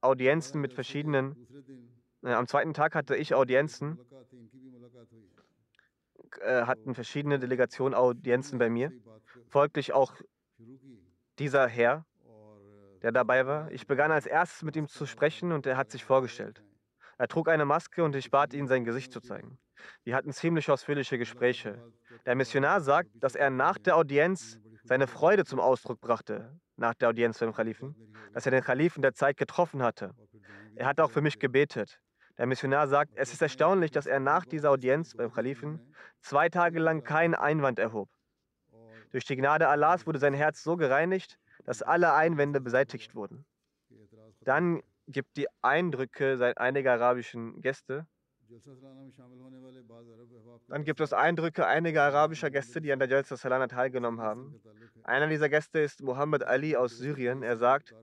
[0.00, 1.34] Audienzen mit verschiedenen
[2.22, 3.98] am zweiten Tag hatte ich Audienzen,
[6.40, 8.92] äh, hatten verschiedene Delegationen Audienzen bei mir.
[9.48, 10.14] Folglich auch
[11.38, 12.04] dieser Herr,
[13.02, 13.70] der dabei war.
[13.70, 16.62] Ich begann als erstes mit ihm zu sprechen und er hat sich vorgestellt.
[17.16, 19.58] Er trug eine Maske und ich bat ihn, sein Gesicht zu zeigen.
[20.04, 21.80] Wir hatten ziemlich ausführliche Gespräche.
[22.26, 27.08] Der Missionar sagt, dass er nach der Audienz seine Freude zum Ausdruck brachte nach der
[27.08, 27.94] Audienz beim Kalifen,
[28.32, 30.14] dass er den Kalifen der Zeit getroffen hatte.
[30.76, 32.00] Er hat auch für mich gebetet.
[32.38, 35.80] Der Missionar sagt, es ist erstaunlich, dass er nach dieser Audienz beim Kalifen
[36.20, 38.08] zwei Tage lang keinen Einwand erhob.
[39.10, 43.44] Durch die Gnade Allahs wurde sein Herz so gereinigt, dass alle Einwände beseitigt wurden.
[44.40, 48.06] Dann gibt die Eindrücke einiger arabischen Gäste.
[50.68, 54.60] Dann gibt es Eindrücke einiger arabischer Gäste, die an der Jalsa Salana teilgenommen haben.
[55.02, 57.42] Einer dieser Gäste ist Muhammad Ali aus Syrien.
[57.42, 57.94] Er sagt,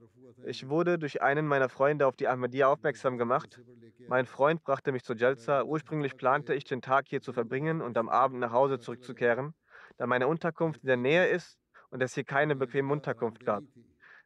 [0.44, 3.60] ich wurde durch einen meiner Freunde auf die Ahmadiyya aufmerksam gemacht.
[4.08, 5.64] Mein Freund brachte mich zur Jalsa.
[5.64, 9.52] Ursprünglich plante ich, den Tag hier zu verbringen und am Abend nach Hause zurückzukehren,
[9.96, 11.58] da meine Unterkunft in der Nähe ist
[11.90, 13.64] und es hier keine bequeme Unterkunft gab.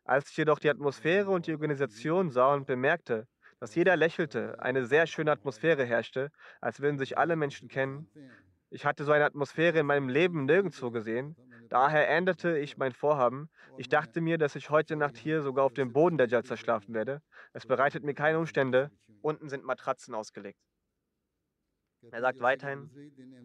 [0.04, 3.26] Als ich jedoch die Atmosphäre und die Organisation sah und bemerkte,
[3.58, 8.06] dass jeder lächelte, eine sehr schöne Atmosphäre herrschte, als würden sich alle Menschen kennen.
[8.70, 11.36] Ich hatte so eine Atmosphäre in meinem Leben nirgendwo gesehen.
[11.68, 13.48] Daher änderte ich mein Vorhaben.
[13.76, 16.94] Ich dachte mir, dass ich heute Nacht hier sogar auf dem Boden der Jalsa schlafen
[16.94, 17.22] werde.
[17.52, 18.90] Es bereitet mir keine Umstände.
[19.22, 20.60] Unten sind Matratzen ausgelegt.
[22.10, 22.90] Er sagt weiterhin,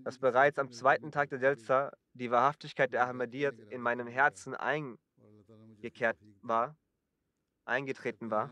[0.04, 6.18] dass bereits am zweiten Tag der Jalsa die Wahrhaftigkeit der Ahmadiyyat in meinem Herzen eingekehrt
[6.42, 6.78] war,
[7.66, 8.52] eingetreten war.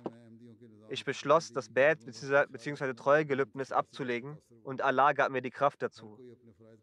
[0.90, 2.94] Ich beschloss, das Bad bzw.
[2.94, 6.20] Treuegelübnis abzulegen und Allah gab mir die Kraft dazu.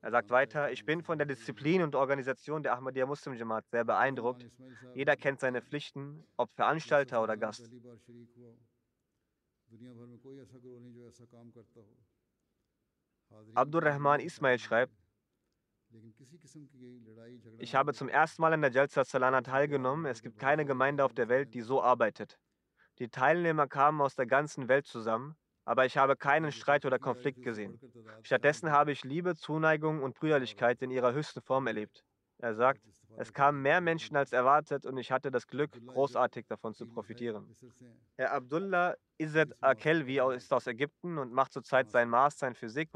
[0.00, 3.84] Er sagt weiter, ich bin von der Disziplin und Organisation der Ahmadiyya Muslim Jamaat sehr
[3.84, 4.46] beeindruckt.
[4.94, 7.70] Jeder kennt seine Pflichten, ob Veranstalter oder Gast.
[13.54, 14.92] Abdurrahman Ismail schreibt,
[17.58, 20.06] ich habe zum ersten Mal an der Jalsa Salana teilgenommen.
[20.06, 22.38] Es gibt keine Gemeinde auf der Welt, die so arbeitet.
[22.98, 27.42] Die Teilnehmer kamen aus der ganzen Welt zusammen, aber ich habe keinen Streit oder Konflikt
[27.42, 27.80] gesehen.
[28.22, 32.04] Stattdessen habe ich Liebe, Zuneigung und Brüderlichkeit in ihrer höchsten Form erlebt.
[32.40, 32.80] Er sagt,
[33.16, 37.54] es kamen mehr Menschen als erwartet und ich hatte das Glück, großartig davon zu profitieren.
[38.16, 42.90] Herr Abdullah Izzet Akelvi ist aus Ägypten und macht zurzeit seinen Master in Physik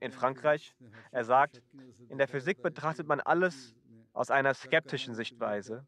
[0.00, 0.76] in Frankreich.
[1.10, 1.62] Er sagt,
[2.08, 3.74] in der Physik betrachtet man alles
[4.12, 5.86] aus einer skeptischen Sichtweise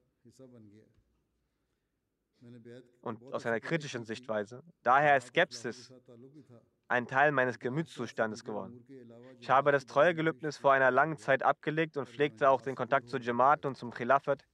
[3.03, 4.63] und aus einer kritischen Sichtweise.
[4.83, 5.93] Daher ist Skepsis
[6.89, 8.85] ein Teil meines Gemütszustandes geworden.
[9.41, 13.21] Ich habe das Treuegelübnis vor einer langen Zeit abgelegt und pflegte auch den Kontakt zur
[13.21, 14.45] Jamaat und zum Khilafat.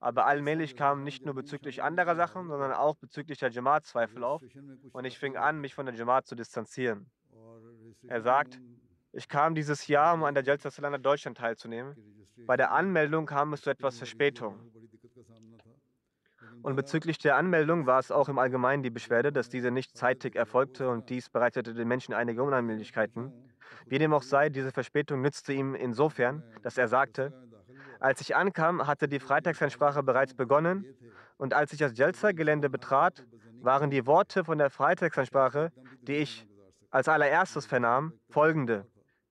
[0.00, 4.42] Aber allmählich kamen nicht nur bezüglich anderer Sachen, sondern auch bezüglich der Jamaat Zweifel auf
[4.92, 7.10] und ich fing an, mich von der Jamaat zu distanzieren.
[8.06, 8.60] Er sagt,
[9.12, 11.96] ich kam dieses Jahr, um an der Jalsa Deutschland teilzunehmen.
[12.46, 14.60] Bei der Anmeldung kam es zu etwas Verspätung.
[16.62, 20.36] Und bezüglich der Anmeldung war es auch im Allgemeinen die Beschwerde, dass diese nicht zeitig
[20.36, 23.32] erfolgte und dies bereitete den Menschen einige Unannehmlichkeiten.
[23.86, 27.32] Wie dem auch sei, diese Verspätung nützte ihm insofern, dass er sagte,
[28.00, 30.84] als ich ankam, hatte die Freitagsansprache bereits begonnen
[31.36, 33.24] und als ich das Jelzer-Gelände betrat,
[33.60, 36.46] waren die Worte von der Freitagsansprache, die ich
[36.90, 38.86] als allererstes vernahm, folgende.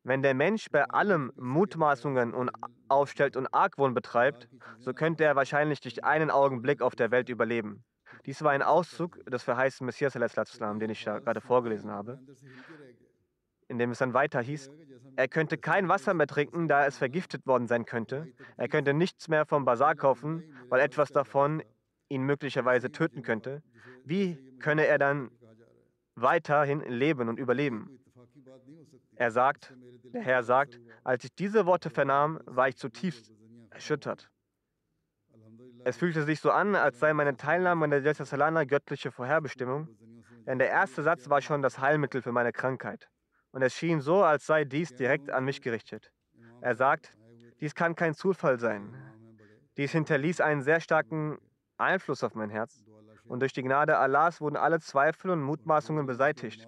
[0.07, 2.49] Wenn der Mensch bei allem Mutmaßungen und
[2.87, 4.47] aufstellt und Argwohn betreibt,
[4.79, 7.83] so könnte er wahrscheinlich nicht einen Augenblick auf der Welt überleben.
[8.25, 12.21] Dies war ein Auszug des verheißten Messias, den ich gerade vorgelesen habe,
[13.67, 14.71] in dem es dann weiter hieß,
[15.17, 18.31] er könnte kein Wasser mehr trinken, da es vergiftet worden sein könnte.
[18.55, 21.61] Er könnte nichts mehr vom Bazar kaufen, weil etwas davon
[22.07, 23.61] ihn möglicherweise töten könnte.
[24.05, 25.31] Wie könne er dann
[26.15, 27.99] weiterhin leben und überleben?
[29.15, 29.73] Er sagt,
[30.13, 33.31] der Herr sagt, als ich diese Worte vernahm, war ich zutiefst
[33.69, 34.29] erschüttert.
[35.83, 39.87] Es fühlte sich so an, als sei meine Teilnahme an der Jalsa Salana göttliche Vorherbestimmung,
[40.45, 43.09] denn der erste Satz war schon das Heilmittel für meine Krankheit.
[43.51, 46.11] Und es schien so, als sei dies direkt an mich gerichtet.
[46.61, 47.17] Er sagt,
[47.59, 48.93] dies kann kein Zufall sein.
[49.77, 51.37] Dies hinterließ einen sehr starken
[51.77, 52.83] Einfluss auf mein Herz.
[53.25, 56.67] Und durch die Gnade Allahs wurden alle Zweifel und Mutmaßungen beseitigt.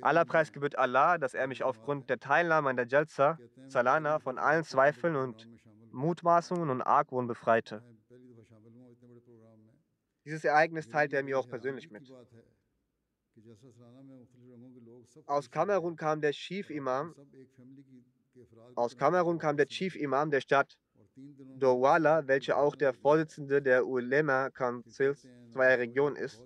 [0.00, 4.38] Aller Preis gebührt Allah, dass er mich aufgrund der Teilnahme an der Jalsa Salana von
[4.38, 5.48] allen Zweifeln und
[5.92, 7.82] Mutmaßungen und Argwohn befreite.
[10.24, 12.12] Dieses Ereignis teilt er mir auch persönlich mit.
[15.26, 17.14] Aus Kamerun kam der Chief Imam
[18.74, 20.78] aus Kamerun kam der Chief Imam der Stadt
[21.58, 26.42] Douala, welcher auch der Vorsitzende der Ulema Councils zweier Regionen ist.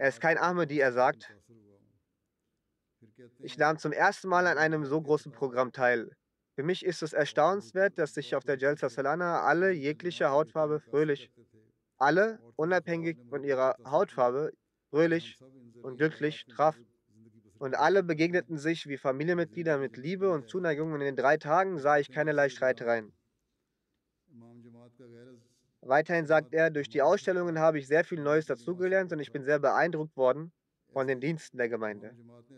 [0.00, 1.30] Er ist kein Ahmadi, er sagt,
[3.40, 6.10] ich nahm zum ersten Mal an einem so großen Programm teil.
[6.54, 11.30] Für mich ist es erstaunenswert, dass sich auf der Jalsa Salana alle jeglicher Hautfarbe fröhlich,
[11.98, 14.52] alle, unabhängig von ihrer Hautfarbe,
[14.88, 15.38] fröhlich
[15.82, 16.86] und glücklich trafen.
[17.58, 21.78] Und alle begegneten sich wie Familienmitglieder mit Liebe und Zuneigung und in den drei Tagen
[21.78, 23.12] sah ich keinerlei Streitereien.
[25.82, 29.44] Weiterhin sagt er, durch die Ausstellungen habe ich sehr viel Neues dazugelernt und ich bin
[29.44, 30.52] sehr beeindruckt worden
[30.92, 32.14] von den Diensten der Gemeinde.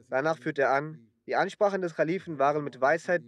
[0.08, 3.22] Danach führt er an, die Ansprachen des Kalifen waren mit Weisheit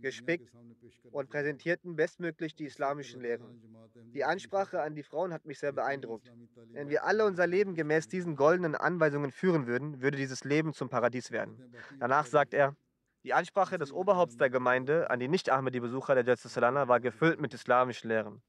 [0.00, 0.52] gespickt
[1.10, 3.60] und präsentierten bestmöglich die islamischen Lehren.
[4.12, 6.30] Die Ansprache an die Frauen hat mich sehr beeindruckt.
[6.72, 10.88] Wenn wir alle unser Leben gemäß diesen goldenen Anweisungen führen würden, würde dieses Leben zum
[10.88, 11.74] Paradies werden.
[11.98, 12.76] Danach sagt er,
[13.24, 18.08] die Ansprache des Oberhaupts der Gemeinde an die Nicht-Ahmadi-Besucher der Jalsa war gefüllt mit islamischen
[18.08, 18.42] Lehren.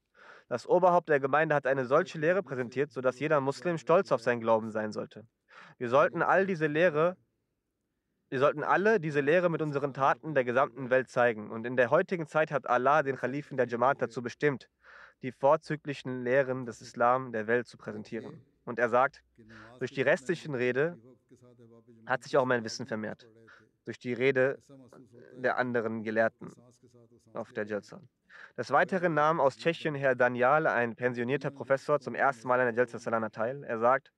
[0.48, 4.40] Das Oberhaupt der Gemeinde hat eine solche Lehre präsentiert, sodass jeder Muslim stolz auf seinen
[4.40, 5.26] Glauben sein sollte.
[5.78, 7.16] Wir sollten all diese Lehre
[8.32, 11.50] wir sollten alle diese Lehre mit unseren Taten der gesamten Welt zeigen.
[11.50, 14.70] Und in der heutigen Zeit hat Allah den Khalifen der Jamaat dazu bestimmt,
[15.20, 18.40] die vorzüglichen Lehren des Islam der Welt zu präsentieren.
[18.64, 19.22] Und er sagt,
[19.80, 20.96] durch die restlichen Rede
[22.06, 23.28] hat sich auch mein Wissen vermehrt.
[23.84, 24.62] Durch die Rede
[25.36, 26.52] der anderen Gelehrten
[27.34, 28.00] auf der Jalsa.
[28.56, 32.74] Des Weiteren nahm aus Tschechien Herr Daniel, ein pensionierter Professor, zum ersten Mal an der
[32.74, 33.64] Jalsa Salana teil.
[33.64, 34.12] Er sagt,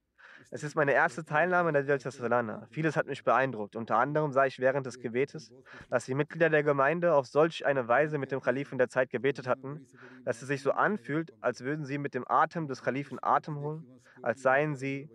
[0.50, 2.66] es ist meine erste Teilnahme in der Jalsa Salana.
[2.70, 3.76] Vieles hat mich beeindruckt.
[3.76, 5.52] Unter anderem sah ich während des Gebetes,
[5.88, 9.46] dass die Mitglieder der Gemeinde auf solch eine Weise mit dem Kalifen der Zeit gebetet
[9.46, 9.86] hatten,
[10.24, 13.86] dass es sich so anfühlt, als würden sie mit dem Atem des Kalifen Atem holen,
[14.22, 15.08] als seien sie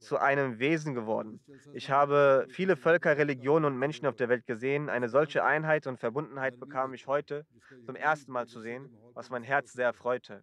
[0.00, 1.40] zu einem Wesen geworden.
[1.74, 4.88] Ich habe viele Völker, Religionen und Menschen auf der Welt gesehen.
[4.88, 7.46] Eine solche Einheit und Verbundenheit bekam ich heute
[7.84, 10.42] zum ersten Mal zu sehen, was mein Herz sehr freute.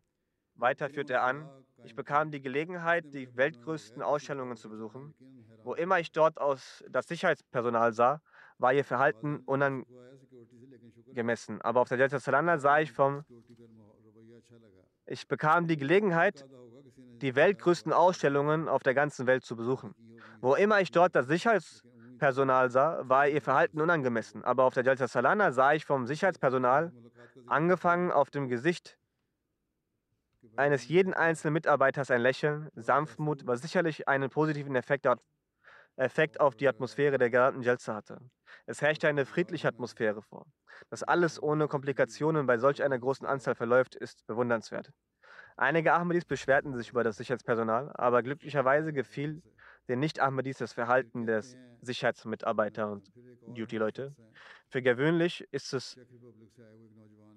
[0.55, 1.49] Weiter führt er an,
[1.83, 5.13] ich bekam die Gelegenheit, die weltgrößten Ausstellungen zu besuchen.
[5.63, 8.21] Wo immer ich dort aus das Sicherheitspersonal sah,
[8.57, 11.61] war ihr Verhalten unangemessen.
[11.61, 13.23] Aber auf der Delta Salana sah ich vom
[15.09, 16.45] ich bekam die Gelegenheit,
[17.21, 19.95] die weltgrößten Ausstellungen auf der ganzen Welt zu besuchen.
[20.41, 24.43] Wo immer ich dort das Sicherheitspersonal sah, war ihr Verhalten unangemessen.
[24.43, 26.91] Aber auf der Delta Salana sah ich vom Sicherheitspersonal,
[27.47, 28.97] angefangen auf dem Gesicht
[30.55, 35.07] eines jeden einzelnen Mitarbeiters ein Lächeln, Sanftmut, was sicherlich einen positiven Effekt,
[35.97, 38.19] Effekt auf die Atmosphäre der gesamten Jelze hatte.
[38.65, 40.45] Es herrschte eine friedliche Atmosphäre vor.
[40.89, 44.91] Dass alles ohne Komplikationen bei solch einer großen Anzahl verläuft, ist bewundernswert.
[45.57, 49.41] Einige Ahmadis beschwerten sich über das Sicherheitspersonal, aber glücklicherweise gefiel
[49.87, 53.11] den Nicht-Ahmadis das Verhalten des Sicherheitsmitarbeiter und
[53.47, 54.15] Duty-Leute.
[54.69, 55.97] Für gewöhnlich ist es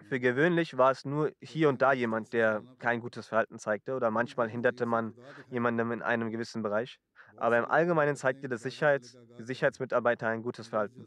[0.09, 4.11] für gewöhnlich war es nur hier und da jemand, der kein gutes Verhalten zeigte oder
[4.11, 5.15] manchmal hinderte man
[5.51, 6.99] jemandem in einem gewissen Bereich.
[7.37, 11.07] Aber im Allgemeinen zeigte der Sicherheits Sicherheitsmitarbeiter ein gutes Verhalten.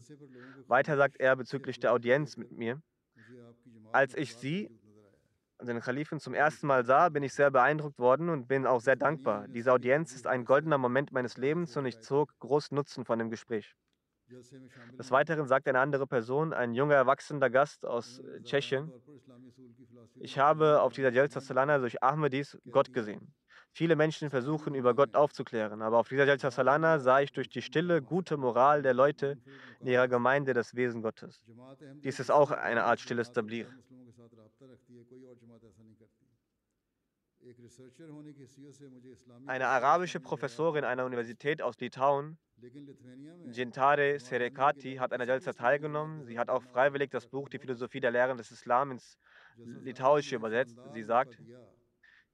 [0.68, 2.82] Weiter sagt er bezüglich der Audienz mit mir,
[3.92, 4.72] als ich sie,
[5.66, 8.96] den Kalifen, zum ersten Mal sah, bin ich sehr beeindruckt worden und bin auch sehr
[8.96, 9.48] dankbar.
[9.48, 13.30] Diese Audienz ist ein goldener Moment meines Lebens und ich zog großen Nutzen von dem
[13.30, 13.76] Gespräch.
[14.98, 18.92] Des Weiteren sagt eine andere Person, ein junger, erwachsener Gast aus äh, Tschechien,
[20.16, 23.34] ich habe auf dieser Jalsa Salana durch Ahmadis Gott gesehen.
[23.76, 27.64] Viele Menschen versuchen, über Gott aufzuklären, aber auf dieser Jalsa Salana sah ich durch die
[27.64, 29.38] stille, gute Moral der Leute
[29.80, 31.44] in ihrer Gemeinde das Wesen Gottes.
[32.04, 33.68] Dies ist auch eine Art stilles Tablir.
[39.48, 42.38] Eine arabische Professorin einer Universität aus Litauen
[43.52, 46.24] Jintare Serekati hat an der Jalsa teilgenommen.
[46.24, 49.18] Sie hat auch freiwillig das Buch Die Philosophie der Lehren des Islam ins
[49.58, 50.80] Litauische übersetzt.
[50.94, 51.38] Sie sagt,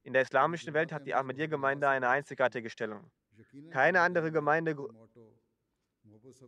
[0.04, 3.12] in der islamischen Welt hat die Ahmadiyya-Gemeinde eine einzigartige Stellung.
[3.72, 4.76] Keine andere Gemeinde,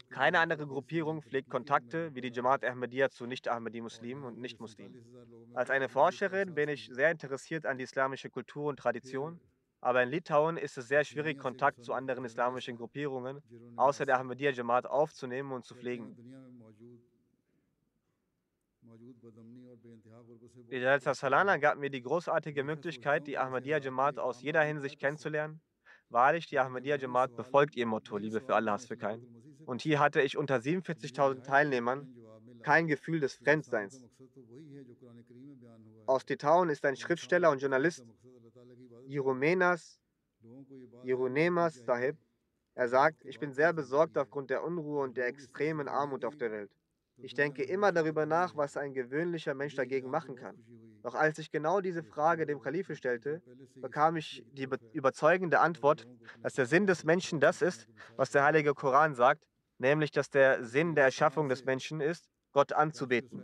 [0.10, 5.04] keine andere Gruppierung pflegt Kontakte wie die Jamaat Ahmadiyya zu Nicht-Ahmadi-Muslimen und Nicht-Muslimen.
[5.54, 9.40] Als eine Forscherin bin ich sehr interessiert an die islamische Kultur und Tradition
[9.82, 13.42] aber in Litauen ist es sehr schwierig, Kontakt zu anderen islamischen Gruppierungen
[13.76, 16.16] außer der Ahmadiyya Jamaat aufzunehmen und zu pflegen.
[20.70, 25.62] Jalsa Salana gab mir die großartige Möglichkeit, die Ahmadiyya Jamaat aus jeder Hinsicht kennenzulernen.
[26.10, 29.26] Wahrlich, die Ahmadiyya Jamaat befolgt ihr Motto, Liebe für Allah, Hass für keinen.
[29.66, 32.14] Und hier hatte ich unter 47.000 Teilnehmern
[32.62, 34.06] kein Gefühl des Fremdseins.
[36.06, 38.06] Aus Litauen ist ein Schriftsteller und Journalist
[39.08, 40.00] Jiromenas,
[41.04, 42.18] Jironemas Sahib.
[42.76, 46.52] Er sagt, ich bin sehr besorgt aufgrund der Unruhe und der extremen Armut auf der
[46.52, 46.72] Welt.
[47.22, 50.58] Ich denke immer darüber nach, was ein gewöhnlicher Mensch dagegen machen kann.
[51.04, 53.42] Doch als ich genau diese Frage dem Kalifen stellte,
[53.76, 56.08] bekam ich die überzeugende Antwort,
[56.42, 59.48] dass der Sinn des Menschen das ist, was der Heilige Koran sagt,
[59.80, 63.44] nämlich dass der Sinn der Erschaffung des Menschen ist, Gott anzubeten.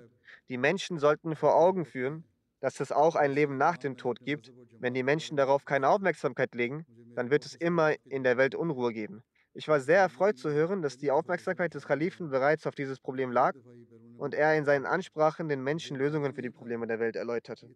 [0.50, 2.26] Die Menschen sollten vor Augen führen,
[2.60, 4.52] dass es auch ein Leben nach dem Tod gibt.
[4.80, 8.94] Wenn die Menschen darauf keine Aufmerksamkeit legen, dann wird es immer in der Welt Unruhe
[8.94, 9.24] geben.
[9.58, 13.32] Ich war sehr erfreut zu hören, dass die Aufmerksamkeit des Kalifen bereits auf dieses Problem
[13.32, 13.56] lag
[14.20, 17.68] und er in seinen Ansprachen den Menschen Lösungen für die Probleme der Welt erläuterte.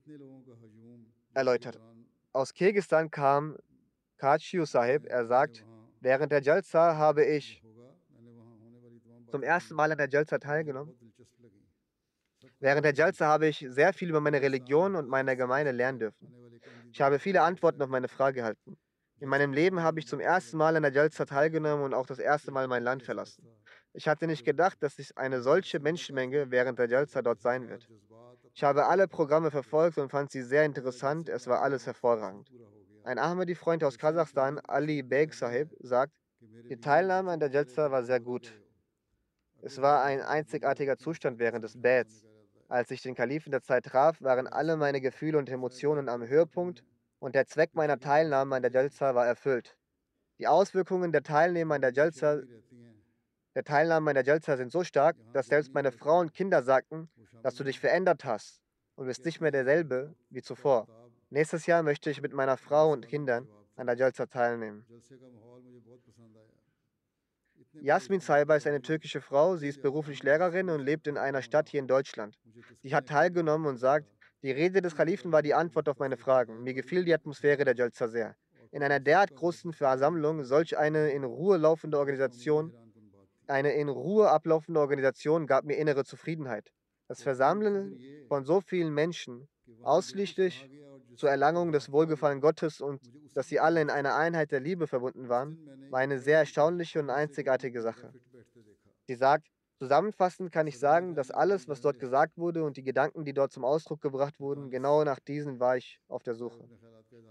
[1.34, 1.80] erläutert.
[2.34, 3.58] Aus Kirgisistan kam
[4.18, 5.08] Kachiu Sahib.
[5.08, 5.66] Er sagt,
[6.02, 7.64] während der Jalsa habe ich
[9.32, 10.94] zum ersten Mal an der Jalsa teilgenommen.
[12.60, 16.32] Während der Jalsa habe ich sehr viel über meine Religion und meine Gemeinde lernen dürfen.
[16.94, 18.78] Ich habe viele Antworten auf meine Frage erhalten.
[19.22, 22.18] In meinem Leben habe ich zum ersten Mal an der Jalsa teilgenommen und auch das
[22.18, 23.48] erste Mal mein Land verlassen.
[23.94, 27.88] Ich hatte nicht gedacht, dass es eine solche Menschenmenge während der Jalsa dort sein wird.
[28.56, 31.30] Ich habe alle Programme verfolgt und fand sie sehr interessant.
[31.30, 32.52] Es war alles hervorragend.
[33.04, 38.20] Ein Ahmadi-Freund aus Kasachstan, Ali Beg Sahib, sagt, die Teilnahme an der Jalsa war sehr
[38.20, 38.60] gut.
[39.62, 42.26] Es war ein einzigartiger Zustand während des Bäds.
[42.68, 46.84] Als ich den Kalifen der Zeit traf, waren alle meine Gefühle und Emotionen am Höhepunkt
[47.22, 49.78] und der Zweck meiner Teilnahme an der Jalsa war erfüllt.
[50.40, 52.42] Die Auswirkungen der Teilnehmer an der Jalsa
[53.54, 57.10] der Teilnahme an der Jalsa sind so stark, dass selbst meine Frau und Kinder sagten,
[57.44, 58.62] dass du dich verändert hast
[58.96, 60.88] und bist nicht mehr derselbe wie zuvor.
[61.30, 64.86] Nächstes Jahr möchte ich mit meiner Frau und Kindern an der Jalsa teilnehmen.
[67.74, 69.58] Jasmin Saiba ist eine türkische Frau.
[69.58, 72.40] Sie ist beruflich Lehrerin und lebt in einer Stadt hier in Deutschland.
[72.82, 74.08] Sie hat teilgenommen und sagt,
[74.44, 76.64] die Rede des Kalifen war die Antwort auf meine Fragen.
[76.64, 78.36] Mir gefiel die Atmosphäre der Jalsa sehr.
[78.72, 82.74] In einer derart großen Versammlung solch eine in Ruhe laufende Organisation
[83.52, 86.72] eine in Ruhe ablaufende Organisation gab mir innere Zufriedenheit.
[87.08, 89.48] Das Versammeln von so vielen Menschen,
[89.84, 90.70] ausschließlich
[91.18, 93.02] zur Erlangung des Wohlgefallen Gottes und
[93.34, 97.10] dass sie alle in einer Einheit der Liebe verbunden waren, war eine sehr erstaunliche und
[97.10, 98.14] einzigartige Sache.
[99.08, 99.48] Sie sagt,
[99.82, 103.52] zusammenfassend kann ich sagen, dass alles, was dort gesagt wurde und die Gedanken, die dort
[103.52, 106.64] zum Ausdruck gebracht wurden, genau nach diesen war ich auf der Suche.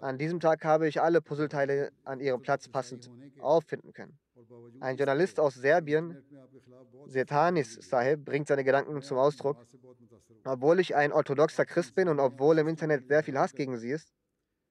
[0.01, 4.19] An diesem Tag habe ich alle Puzzleteile an ihrem Platz passend auffinden können.
[4.81, 6.25] Ein Journalist aus Serbien,
[7.07, 9.57] Setanis Sahib, bringt seine Gedanken zum Ausdruck.
[10.45, 13.91] Obwohl ich ein orthodoxer Christ bin und obwohl im Internet sehr viel Hass gegen sie
[13.91, 14.13] ist,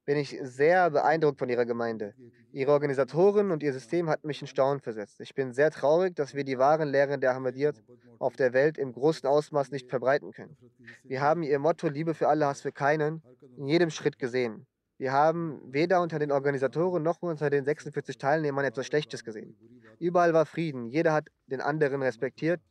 [0.10, 2.16] bin ich sehr beeindruckt von ihrer Gemeinde.
[2.52, 5.22] Ihre Organisatoren und ihr System hat mich in Staunen versetzt.
[5.22, 7.84] Ich bin sehr traurig, dass wir die wahren Lehren der Ahmadiyyat
[8.18, 10.58] auf der Welt im großen Ausmaß nicht verbreiten können.
[11.04, 13.22] Wir haben ihr Motto Liebe für alle, Hass für keinen
[13.56, 14.66] in jedem Schritt gesehen.
[14.98, 19.56] Wir haben weder unter den Organisatoren noch unter den 46 Teilnehmern etwas Schlechtes gesehen.
[20.00, 20.88] Überall war Frieden.
[20.88, 22.62] Jeder hat den anderen respektiert.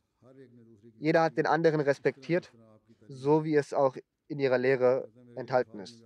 [0.97, 2.51] Jeder hat den anderen respektiert,
[3.07, 3.95] so wie es auch
[4.27, 6.03] in ihrer Lehre enthalten ist.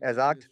[0.00, 0.50] Er sagt,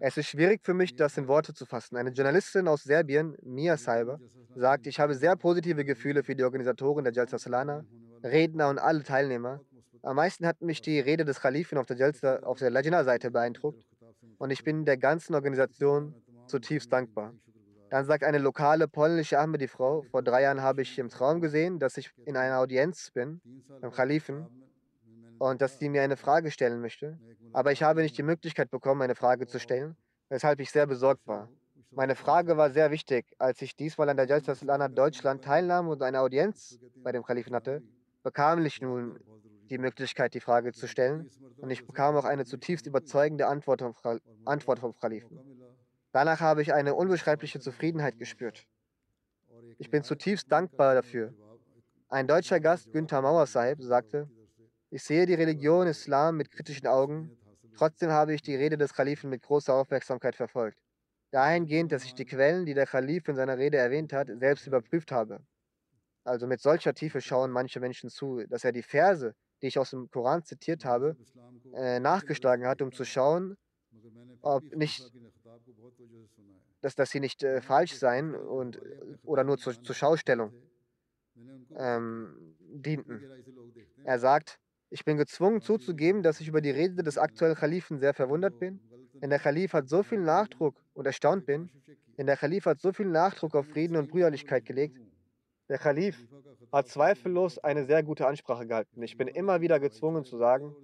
[0.00, 1.96] es ist schwierig für mich, das in Worte zu fassen.
[1.96, 4.18] Eine Journalistin aus Serbien, Mia Saiba,
[4.54, 7.84] sagt, ich habe sehr positive Gefühle für die Organisatoren der Jalsa Salana,
[8.22, 9.60] Redner und alle Teilnehmer.
[10.02, 13.86] Am meisten hat mich die Rede des Khalifen auf der Jalsa, auf der Lajna-Seite beeindruckt
[14.38, 16.14] und ich bin der ganzen Organisation
[16.46, 17.32] zutiefst dankbar.
[17.88, 21.96] Dann sagt eine lokale polnische Ahmadi-Frau, vor drei Jahren habe ich im Traum gesehen, dass
[21.96, 23.40] ich in einer Audienz bin
[23.80, 24.46] beim Khalifen
[25.50, 27.18] und dass sie mir eine Frage stellen möchte.
[27.52, 29.96] Aber ich habe nicht die Möglichkeit bekommen, eine Frage zu stellen,
[30.28, 31.48] weshalb ich sehr besorgt war.
[31.90, 33.26] Meine Frage war sehr wichtig.
[33.38, 37.56] Als ich diesmal an der Jalsa Salana Deutschland teilnahm und eine Audienz bei dem Khalifen
[37.56, 37.82] hatte,
[38.22, 39.18] bekam ich nun
[39.68, 41.28] die Möglichkeit, die Frage zu stellen.
[41.56, 45.40] Und ich bekam auch eine zutiefst überzeugende Antwort vom, Antwort vom Kalifen.
[46.12, 48.64] Danach habe ich eine unbeschreibliche Zufriedenheit gespürt.
[49.78, 51.34] Ich bin zutiefst dankbar dafür.
[52.08, 54.28] Ein deutscher Gast, Günther Mauer Sahib, sagte,
[54.92, 57.34] ich sehe die Religion Islam mit kritischen Augen,
[57.74, 60.76] trotzdem habe ich die Rede des Kalifen mit großer Aufmerksamkeit verfolgt.
[61.30, 65.10] Dahingehend, dass ich die Quellen, die der Kalif in seiner Rede erwähnt hat, selbst überprüft
[65.10, 65.40] habe.
[66.24, 69.90] Also mit solcher Tiefe schauen manche Menschen zu, dass er die Verse, die ich aus
[69.90, 71.16] dem Koran zitiert habe,
[71.72, 73.56] äh, nachgeschlagen hat, um zu schauen,
[74.42, 75.10] ob nicht,
[76.82, 78.78] dass, dass sie nicht äh, falsch seien und,
[79.22, 80.52] oder nur zur, zur Schaustellung
[81.76, 83.22] ähm, dienten.
[84.04, 84.58] Er sagt,
[84.92, 88.78] ich bin gezwungen zuzugeben, dass ich über die Rede des aktuellen Kalifen sehr verwundert bin.
[89.14, 91.70] Denn der Kalif hat so viel Nachdruck und erstaunt bin.
[92.18, 95.00] Denn der Kalif hat so viel Nachdruck auf Frieden und Brüderlichkeit gelegt.
[95.70, 96.28] Der Kalif
[96.70, 99.02] hat zweifellos eine sehr gute Ansprache gehalten.
[99.02, 100.76] Ich bin immer wieder gezwungen zu sagen,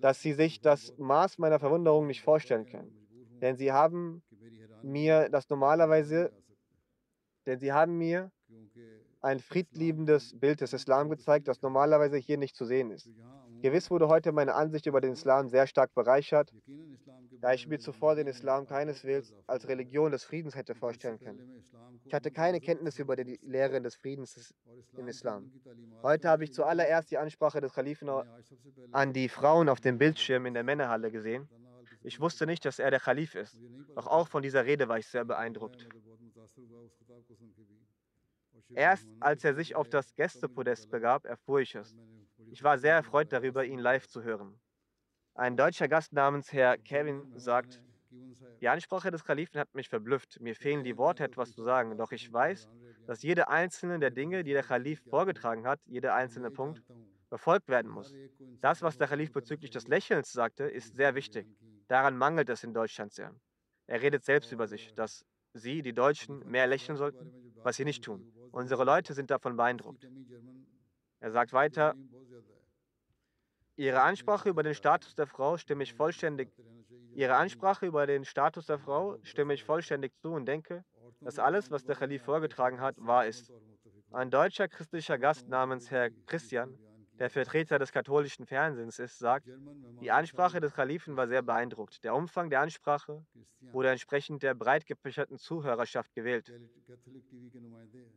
[0.00, 2.90] dass sie sich das Maß meiner Verwunderung nicht vorstellen können.
[3.40, 4.24] Denn sie haben
[4.82, 6.32] mir das normalerweise,
[7.46, 8.32] denn sie haben mir
[9.22, 13.08] ein friedliebendes Bild des Islam gezeigt, das normalerweise hier nicht zu sehen ist.
[13.62, 16.52] Gewiss wurde heute meine Ansicht über den Islam sehr stark bereichert,
[17.40, 21.64] da ich mir zuvor den Islam keineswegs als Religion des Friedens hätte vorstellen können.
[22.04, 24.52] Ich hatte keine Kenntnis über die Lehre des Friedens
[24.96, 25.52] im Islam.
[26.02, 28.10] Heute habe ich zuallererst die Ansprache des Kalifen
[28.90, 31.48] an die Frauen auf dem Bildschirm in der Männerhalle gesehen.
[32.02, 33.56] Ich wusste nicht, dass er der Khalif ist.
[33.94, 35.86] Doch auch von dieser Rede war ich sehr beeindruckt.
[38.74, 41.96] Erst als er sich auf das Gästepodest begab, erfuhr ich es.
[42.50, 44.60] Ich war sehr erfreut darüber, ihn live zu hören.
[45.34, 47.82] Ein deutscher Gast namens Herr Kevin sagt,
[48.60, 50.40] die Ansprache des Kalifen hat mich verblüfft.
[50.40, 51.96] Mir fehlen die Worte, etwas zu sagen.
[51.96, 52.68] Doch ich weiß,
[53.06, 56.82] dass jede einzelne der Dinge, die der Kalif vorgetragen hat, jeder einzelne Punkt,
[57.30, 58.14] befolgt werden muss.
[58.60, 61.46] Das, was der Kalif bezüglich des Lächelns sagte, ist sehr wichtig.
[61.88, 63.34] Daran mangelt es in Deutschland sehr.
[63.86, 67.32] Er redet selbst über sich, dass sie, die Deutschen, mehr lächeln sollten,
[67.62, 68.32] was sie nicht tun.
[68.52, 70.06] Unsere Leute sind davon beeindruckt.
[71.20, 71.94] Er sagt weiter,
[73.76, 76.52] Ihre Ansprache über den Status der Frau stimme ich vollständig.
[77.14, 80.84] Ihre Ansprache über den Status der Frau stimme ich vollständig zu und denke,
[81.20, 83.50] dass alles, was der Khalif vorgetragen hat, wahr ist.
[84.10, 86.78] Ein deutscher christlicher Gast namens Herr Christian,
[87.22, 89.46] der Vertreter des katholischen Fernsehens ist, sagt,
[90.00, 92.02] die Ansprache des Kalifen war sehr beeindruckt.
[92.02, 93.24] Der Umfang der Ansprache
[93.60, 96.52] wurde entsprechend der breit gefächerten Zuhörerschaft gewählt.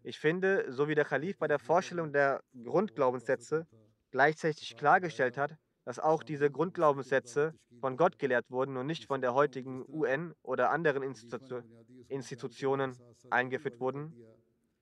[0.02, 3.68] Ich finde, so wie der Kalif bei der Vorstellung der Grundglaubenssätze
[4.10, 9.36] gleichzeitig klargestellt hat, dass auch diese Grundglaubenssätze von Gott gelehrt wurden und nicht von der
[9.36, 11.62] heutigen UN oder anderen Institu
[12.08, 12.98] Institutionen
[13.30, 14.16] eingeführt wurden.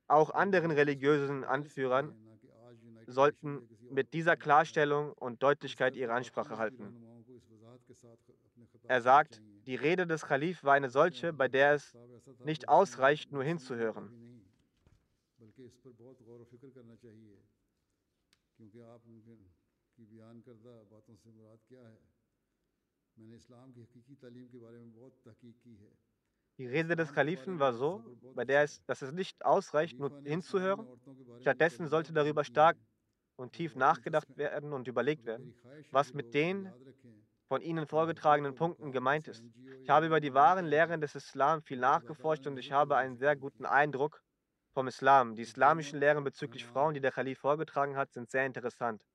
[0.07, 2.15] Auch anderen religiösen Anführern
[3.13, 6.93] sollten mit dieser Klarstellung und Deutlichkeit ihre Ansprache halten.
[8.87, 11.95] Er sagt, die Rede des Khalif war eine solche, bei der es
[12.43, 14.11] nicht ausreicht, nur hinzuhören.
[26.57, 28.03] Die Rede des Kalifen war so,
[28.35, 30.87] bei der es, dass es nicht ausreicht, nur hinzuhören.
[31.41, 32.77] Stattdessen sollte darüber stark
[33.35, 35.53] und tief nachgedacht werden und überlegt werden,
[35.91, 36.71] was mit den
[37.47, 39.43] von Ihnen vorgetragenen Punkten gemeint ist.
[39.83, 43.35] Ich habe über die wahren Lehren des Islam viel nachgeforscht und ich habe einen sehr
[43.35, 44.23] guten Eindruck
[44.73, 45.35] vom Islam.
[45.35, 49.05] Die islamischen Lehren bezüglich Frauen, die der Kalif vorgetragen hat, sind sehr interessant.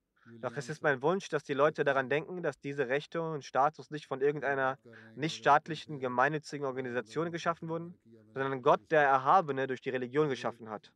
[0.41, 3.91] Doch es ist mein Wunsch, dass die Leute daran denken, dass diese Rechte und Status
[3.91, 4.79] nicht von irgendeiner
[5.17, 7.99] nichtstaatlichen, gemeinnützigen Organisation geschaffen wurden,
[8.35, 10.93] sondern Gott, der Erhabene, durch die Religion geschaffen hat.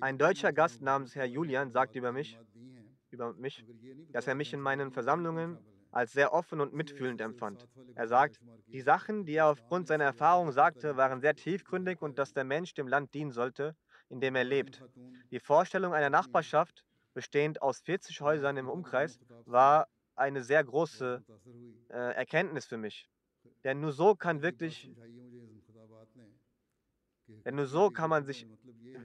[0.00, 2.38] Ein deutscher Gast namens Herr Julian sagt über mich,
[3.10, 3.64] über mich,
[4.12, 5.58] dass er mich in meinen Versammlungen
[5.90, 7.68] als sehr offen und mitfühlend empfand.
[7.94, 8.40] Er sagt,
[8.72, 12.74] die Sachen, die er aufgrund seiner Erfahrung sagte, waren sehr tiefgründig und dass der Mensch
[12.74, 13.76] dem Land dienen sollte,
[14.14, 14.80] in dem er lebt.
[15.32, 16.84] Die Vorstellung einer Nachbarschaft,
[17.14, 21.24] bestehend aus 40 Häusern im Umkreis, war eine sehr große
[21.88, 23.08] äh, Erkenntnis für mich.
[23.64, 24.88] Denn nur so kann wirklich
[27.44, 28.46] denn nur so kann man sich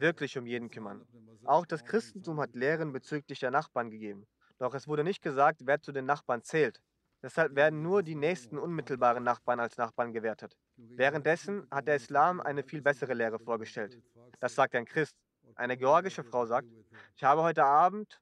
[0.06, 1.08] wirklich um jeden kümmern.
[1.44, 4.28] Auch das Christentum hat Lehren bezüglich der Nachbarn gegeben.
[4.60, 6.82] Doch es wurde nicht gesagt, wer zu den Nachbarn zählt.
[7.24, 10.56] Deshalb werden nur die nächsten unmittelbaren Nachbarn als Nachbarn gewertet.
[10.96, 14.00] Währenddessen hat der Islam eine viel bessere Lehre vorgestellt.
[14.40, 15.16] Das sagt ein Christ.
[15.56, 16.68] Eine georgische Frau sagt,
[17.16, 18.20] ich habe heute Abend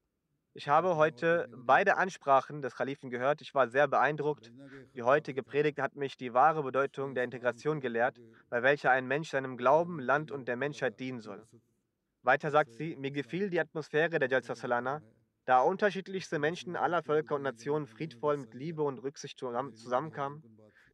[0.58, 3.41] ich habe heute beide Ansprachen des Kalifen gehört.
[3.41, 4.51] Ich war sehr beeindruckt.
[4.95, 8.18] Die heutige Predigt hat mich die wahre Bedeutung der Integration gelehrt,
[8.49, 11.45] bei welcher ein Mensch seinem Glauben, Land und der Menschheit dienen soll.
[12.24, 15.03] Weiter sagt sie, mir gefiel die Atmosphäre der Jalsa Salana,
[15.45, 20.41] da unterschiedlichste Menschen aller Völker und Nationen friedvoll mit Liebe und Rücksicht zusammenkamen.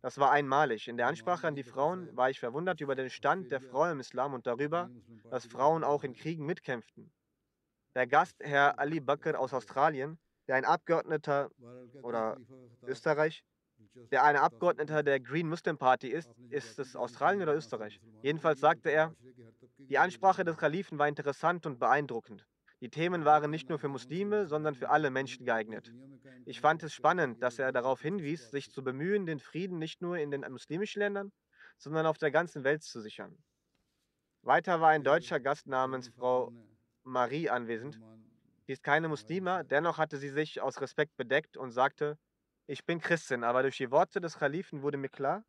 [0.04, 0.90] Das war einmalig.
[0.90, 4.02] In der Ansprache an die Frauen war ich verwundert über den Stand der Frau im
[4.02, 4.90] Islam und darüber,
[5.32, 7.10] dass Frauen auch in Kriegen mitkämpften.
[7.96, 11.50] Der Gast, Herr Ali Bakr aus Australien, der ein Abgeordneter
[12.02, 12.38] oder
[12.86, 13.46] Österreich,
[14.12, 18.02] der ein Abgeordneter der Green Muslim Party ist, ist es Australien oder Österreich?
[18.22, 19.16] Jedenfalls sagte er,
[19.78, 22.46] die Ansprache des Kalifen war interessant und beeindruckend.
[22.82, 25.94] Die Themen waren nicht nur für Muslime, sondern für alle Menschen geeignet.
[26.46, 30.18] Ich fand es spannend, dass er darauf hinwies, sich zu bemühen, den Frieden nicht nur
[30.18, 31.32] in den muslimischen Ländern,
[31.78, 33.38] sondern auf der ganzen Welt zu sichern.
[34.42, 36.52] Weiter war ein deutscher Gast namens Frau
[37.04, 38.00] Marie anwesend.
[38.66, 42.18] Sie ist keine Muslima, dennoch hatte sie sich aus Respekt bedeckt und sagte,
[42.66, 45.44] ich bin Christin, aber durch die Worte des Kalifen wurde mir klar,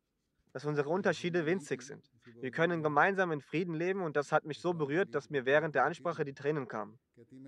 [0.51, 2.09] dass unsere Unterschiede winzig sind.
[2.39, 5.75] Wir können gemeinsam in Frieden leben und das hat mich so berührt, dass mir während
[5.75, 6.97] der Ansprache die Tränen kamen.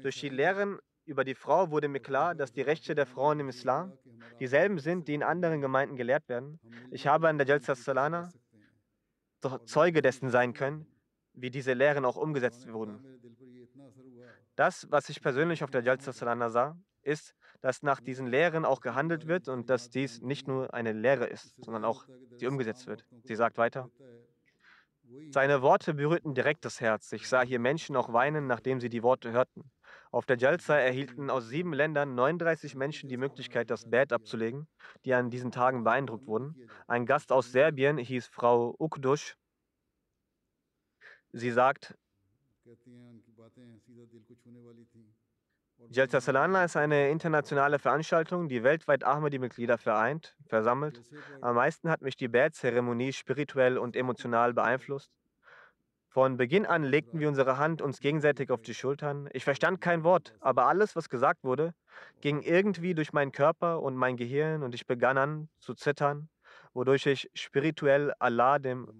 [0.01, 3.49] Durch die Lehren über die Frau wurde mir klar, dass die Rechte der Frauen im
[3.49, 3.97] Islam
[4.39, 6.60] dieselben sind, die in anderen Gemeinden gelehrt werden.
[6.91, 8.32] Ich habe an der Jalsa Salana
[9.66, 10.86] Zeuge dessen sein können,
[11.34, 12.99] wie diese Lehren auch umgesetzt wurden.
[14.55, 18.82] Das, was ich persönlich auf der Jalsa Salana sah, ist, dass nach diesen Lehren auch
[18.82, 22.05] gehandelt wird und dass dies nicht nur eine Lehre ist, sondern auch
[22.36, 23.05] sie umgesetzt wird.
[23.24, 23.89] Sie sagt weiter,
[25.30, 27.14] seine Worte berührten direkt das Herz.
[27.14, 29.72] Ich sah hier Menschen auch weinen, nachdem sie die Worte hörten.
[30.12, 34.68] Auf der Jalsa erhielten aus sieben Ländern 39 Menschen die Möglichkeit, das Bad abzulegen,
[35.05, 36.55] die an diesen Tagen beeindruckt wurden.
[36.88, 39.36] Ein Gast aus Serbien hieß Frau Ukdusch.
[41.32, 41.95] Sie sagt,
[45.89, 51.01] Jalsa Salana ist eine internationale Veranstaltung, die weltweit Ahmadi-Mitglieder vereint, versammelt.
[51.41, 55.12] Am meisten hat mich die Bad-Zeremonie spirituell und emotional beeinflusst.
[56.18, 59.30] Von Beginn an legten wir unsere Hand uns gegenseitig auf die Schultern.
[59.34, 61.76] Ich verstand kein Wort, aber alles, was gesagt wurde,
[62.22, 66.28] ging irgendwie durch meinen Körper und mein Gehirn und ich begann an zu zittern,
[66.74, 68.91] wodurch ich spirituell Allah, dem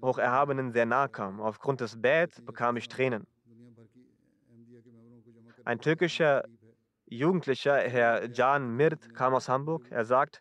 [0.00, 1.40] Hocherhabenen, sehr nahe kam.
[1.40, 3.26] Aufgrund des Bad bekam ich Tränen.
[5.64, 6.44] Ein türkischer
[7.06, 9.86] Jugendlicher, Herr Can Mirt, kam aus Hamburg.
[9.90, 10.40] Er sagt,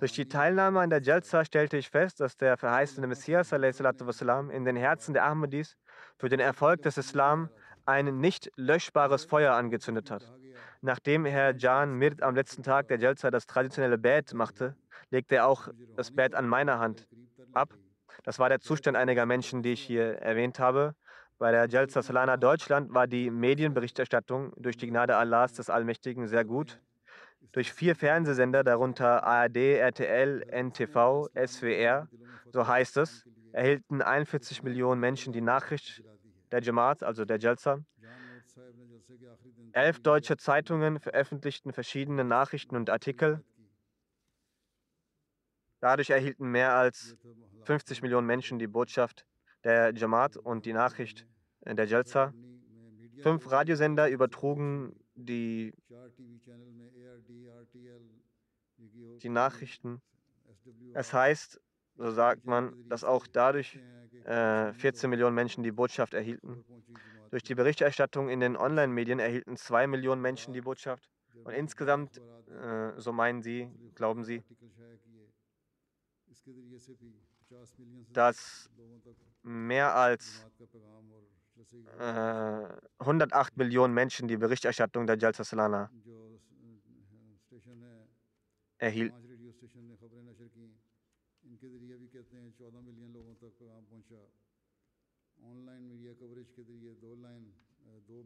[0.00, 4.64] durch die Teilnahme an der Jalsa stellte ich fest, dass der verheißene Messias wassalam, in
[4.64, 5.76] den Herzen der Ahmadis
[6.18, 7.48] für den Erfolg des Islam
[7.84, 10.32] ein nicht löschbares Feuer angezündet hat.
[10.80, 14.76] Nachdem Herr Can Mirt am letzten Tag der Jalsa das traditionelle Bett machte,
[15.10, 17.08] legte er auch das Bett an meiner Hand
[17.52, 17.74] ab.
[18.22, 20.94] Das war der Zustand einiger Menschen, die ich hier erwähnt habe.
[21.38, 26.44] Bei der Jalsa Salana Deutschland war die Medienberichterstattung durch die Gnade Allahs des Allmächtigen sehr
[26.44, 26.80] gut.
[27.52, 32.08] Durch vier Fernsehsender, darunter ARD, RTL, NTV, SWR,
[32.50, 36.02] so heißt es, erhielten 41 Millionen Menschen die Nachricht
[36.50, 37.78] der Jamaat, also der Jalsa.
[39.72, 43.42] Elf deutsche Zeitungen veröffentlichten verschiedene Nachrichten und Artikel.
[45.80, 47.16] Dadurch erhielten mehr als
[47.64, 49.26] 50 Millionen Menschen die Botschaft
[49.64, 51.26] der Jamaat und die Nachricht
[51.64, 52.32] der Jalsa.
[53.22, 55.72] Fünf Radiosender übertrugen die,
[59.22, 60.00] die Nachrichten.
[60.94, 61.60] Es heißt,
[61.96, 63.78] so sagt man, dass auch dadurch
[64.24, 66.64] äh, 14 Millionen Menschen die Botschaft erhielten.
[67.30, 71.10] Durch die Berichterstattung in den Online-Medien erhielten zwei Millionen Menschen die Botschaft.
[71.44, 74.42] Und insgesamt, äh, so meinen sie, glauben sie,
[78.12, 78.70] dass
[79.42, 80.46] mehr als
[81.98, 85.90] äh, 108 Millionen Menschen die Berichterstattung der Jalsa Salana
[88.78, 89.16] erhielten.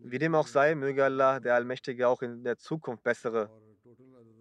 [0.05, 3.51] Wie dem auch sei, möge Allah, der Allmächtige, auch in der Zukunft bessere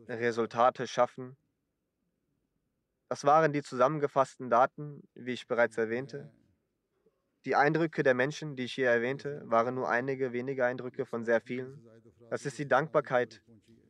[0.07, 1.37] Resultate schaffen.
[3.09, 6.31] Das waren die zusammengefassten Daten, wie ich bereits erwähnte.
[7.45, 11.41] Die Eindrücke der Menschen, die ich hier erwähnte, waren nur einige wenige Eindrücke von sehr
[11.41, 11.83] vielen.
[12.29, 13.41] Das ist die Dankbarkeit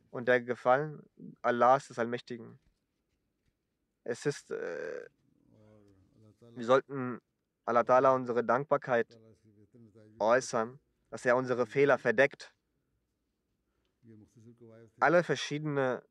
[0.09, 1.03] und der Gefallen
[1.41, 2.59] Allahs des Allmächtigen.
[4.03, 5.05] Es ist, äh,
[6.55, 7.19] wir sollten
[7.65, 9.19] Allah Ta'ala unsere Dankbarkeit
[10.19, 10.79] äußern,
[11.09, 12.53] dass er unsere Fehler verdeckt.
[14.99, 16.03] Alle verschiedene,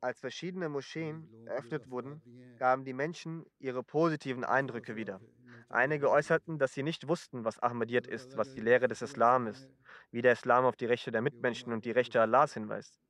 [0.00, 2.22] als verschiedene Moscheen eröffnet wurden,
[2.58, 5.20] gaben die Menschen ihre positiven Eindrücke wieder.
[5.68, 9.68] Einige äußerten, dass sie nicht wussten, was Ahmadiyyat ist, was die Lehre des Islam ist,
[10.12, 13.00] wie der Islam auf die Rechte der Mitmenschen und die Rechte Allahs hinweist.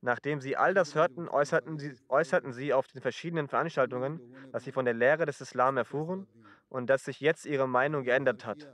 [0.00, 4.20] Nachdem sie all das hörten, äußerten sie, äußerten sie auf den verschiedenen Veranstaltungen,
[4.52, 6.26] dass sie von der Lehre des Islam erfuhren
[6.68, 8.68] und dass sich jetzt ihre Meinung geändert hat.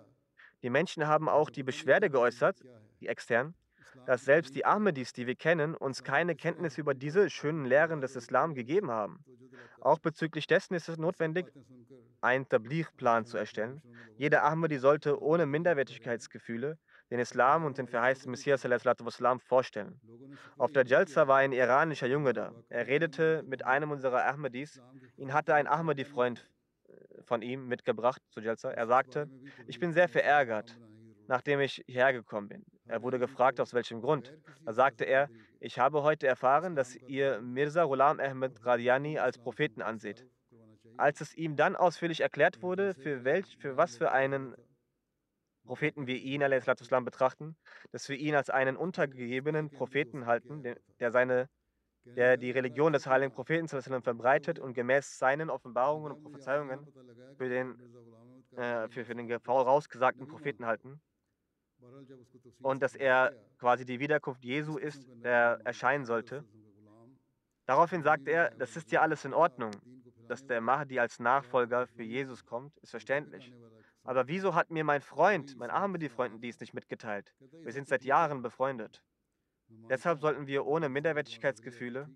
[0.62, 2.62] Die Menschen haben auch die Beschwerde geäußert,
[3.00, 3.54] die extern,
[4.06, 8.16] dass selbst die Ahmadis, die wir kennen, uns keine Kenntnis über diese schönen Lehren des
[8.16, 9.24] Islam gegeben haben.
[9.80, 11.46] Auch bezüglich dessen ist es notwendig,
[12.20, 13.82] einen Tabligh-Plan zu erstellen.
[14.16, 16.78] Jeder Ahmadi sollte ohne Minderwertigkeitsgefühle
[17.10, 20.00] den Islam und den verheißten Messias wassalam, vorstellen.
[20.56, 22.52] Auf der Jalsa war ein iranischer Junge da.
[22.68, 24.80] Er redete mit einem unserer Ahmadis.
[25.16, 26.48] Ihn hatte ein Ahmadi-Freund
[26.88, 28.70] äh, von ihm mitgebracht zu Jalsa.
[28.70, 29.28] Er sagte,
[29.66, 30.78] ich bin sehr verärgert,
[31.28, 32.64] nachdem ich hierher gekommen bin.
[32.86, 34.36] Er wurde gefragt, aus welchem Grund.
[34.64, 35.30] Da sagte er,
[35.60, 40.26] ich habe heute erfahren, dass ihr Mirza Ghulam Ahmed Qadiani als Propheten anseht.
[40.96, 44.54] Als es ihm dann ausführlich erklärt wurde, für, welch, für was für einen
[45.64, 47.56] Propheten wir ihn Islam, betrachten,
[47.90, 51.48] dass wir ihn als einen untergegebenen Propheten halten, der, seine,
[52.04, 56.86] der die Religion des heiligen Propheten verbreitet und gemäß seinen Offenbarungen und Prophezeiungen
[57.38, 57.78] für den,
[58.56, 61.00] äh, für, für den vorausgesagten Propheten halten.
[62.60, 66.44] Und dass er quasi die Wiederkunft Jesu ist, der erscheinen sollte.
[67.66, 69.70] Daraufhin sagt er, das ist ja alles in Ordnung
[70.28, 73.52] dass der Mahdi als Nachfolger für Jesus kommt, ist verständlich.
[74.02, 77.34] Aber wieso hat mir mein Freund, mein Ahmadi-Freund, dies nicht mitgeteilt?
[77.38, 79.02] Wir sind seit Jahren befreundet.
[79.88, 82.08] Deshalb sollten wir ohne Minderwertigkeitsgefühle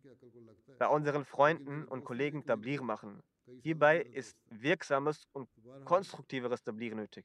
[0.78, 3.22] bei unseren Freunden und Kollegen Tablir machen.
[3.62, 5.48] Hierbei ist wirksames und
[5.84, 7.24] konstruktiveres Tablir nötig.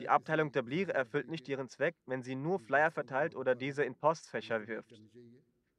[0.00, 3.94] Die Abteilung Tablir erfüllt nicht ihren Zweck, wenn sie nur Flyer verteilt oder diese in
[3.94, 5.00] Postfächer wirft.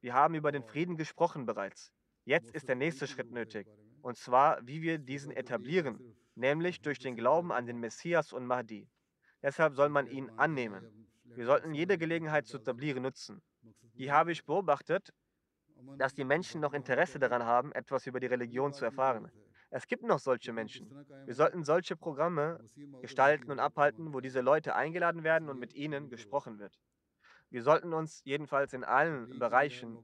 [0.00, 1.92] Wir haben über den Frieden gesprochen bereits.
[2.24, 3.68] Jetzt ist der nächste Schritt nötig,
[4.02, 8.88] und zwar, wie wir diesen etablieren, nämlich durch den Glauben an den Messias und Mahdi.
[9.42, 11.08] Deshalb soll man ihn annehmen.
[11.34, 13.42] Wir sollten jede Gelegenheit zu Tablir nutzen.
[13.94, 15.12] Hier habe ich beobachtet,
[15.98, 19.30] dass die Menschen noch Interesse daran haben, etwas über die Religion zu erfahren.
[19.76, 20.88] Es gibt noch solche Menschen.
[21.26, 22.64] Wir sollten solche Programme
[23.02, 26.80] gestalten und abhalten, wo diese Leute eingeladen werden und mit ihnen gesprochen wird.
[27.50, 30.02] Wir sollten uns jedenfalls in allen Bereichen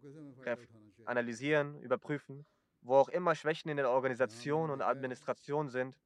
[1.06, 2.44] analysieren, überprüfen,
[2.82, 5.98] wo auch immer Schwächen in der Organisation und Administration sind.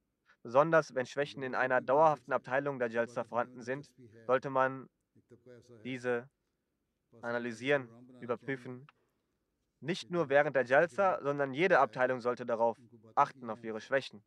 [0.44, 3.90] Besonders wenn Schwächen in einer dauerhaften Abteilung der Jalsa vorhanden sind,
[4.28, 4.88] sollte man
[5.82, 6.28] diese
[7.20, 7.88] analysieren,
[8.20, 8.86] überprüfen.
[9.80, 12.78] Nicht nur während der Jalsa, sondern jede Abteilung sollte darauf
[13.16, 14.22] achten, auf ihre Schwächen.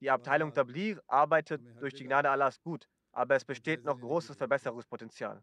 [0.00, 5.42] Die Abteilung Tablir arbeitet durch die Gnade Allahs gut, aber es besteht noch großes Verbesserungspotenzial.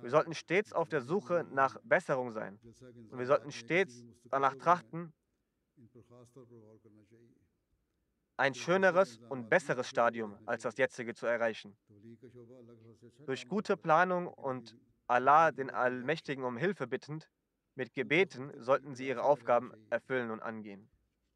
[0.00, 2.58] Wir sollten stets auf der Suche nach Besserung sein.
[3.10, 5.12] Und wir sollten stets danach trachten,
[8.36, 11.76] ein schöneres und besseres Stadium als das jetzige zu erreichen.
[13.26, 14.76] Durch gute Planung und
[15.06, 17.30] Allah, den Allmächtigen, um Hilfe bittend,
[17.74, 20.88] mit Gebeten sollten sie ihre Aufgaben erfüllen und angehen.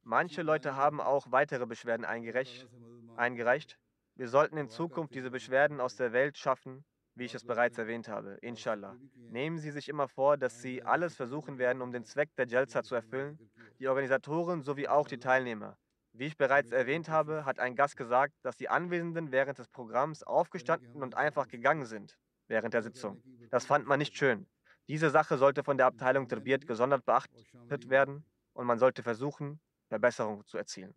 [0.09, 3.79] Manche Leute haben auch weitere Beschwerden eingereicht.
[4.15, 6.85] Wir sollten in Zukunft diese Beschwerden aus der Welt schaffen,
[7.17, 8.97] wie ich es bereits erwähnt habe, inshallah.
[9.17, 12.85] Nehmen Sie sich immer vor, dass Sie alles versuchen werden, um den Zweck der Jalsa
[12.85, 13.37] zu erfüllen,
[13.81, 15.77] die Organisatoren sowie auch die Teilnehmer.
[16.13, 20.23] Wie ich bereits erwähnt habe, hat ein Gast gesagt, dass die Anwesenden während des Programms
[20.23, 23.21] aufgestanden und einfach gegangen sind während der Sitzung.
[23.51, 24.47] Das fand man nicht schön.
[24.87, 30.46] Diese Sache sollte von der Abteilung Terbiert gesondert beachtet werden und man sollte versuchen, Verbesserung
[30.48, 30.94] zu erzielen.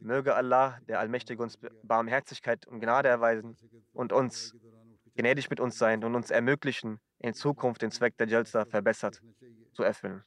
[0.00, 3.56] Möge Allah, der Allmächtige, uns Barmherzigkeit und Gnade erweisen
[3.92, 4.54] und uns
[5.14, 9.22] gnädig mit uns sein und uns ermöglichen, in Zukunft den Zweck der Jalsa verbessert
[9.72, 10.24] zu erfüllen.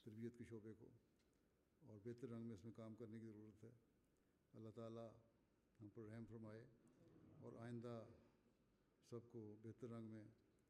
[9.07, 10.25] सबको बेहतर रंग में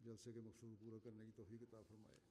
[0.05, 2.30] जलसे के मकसद पूरा करने की तोफ़ी किताब फरमाए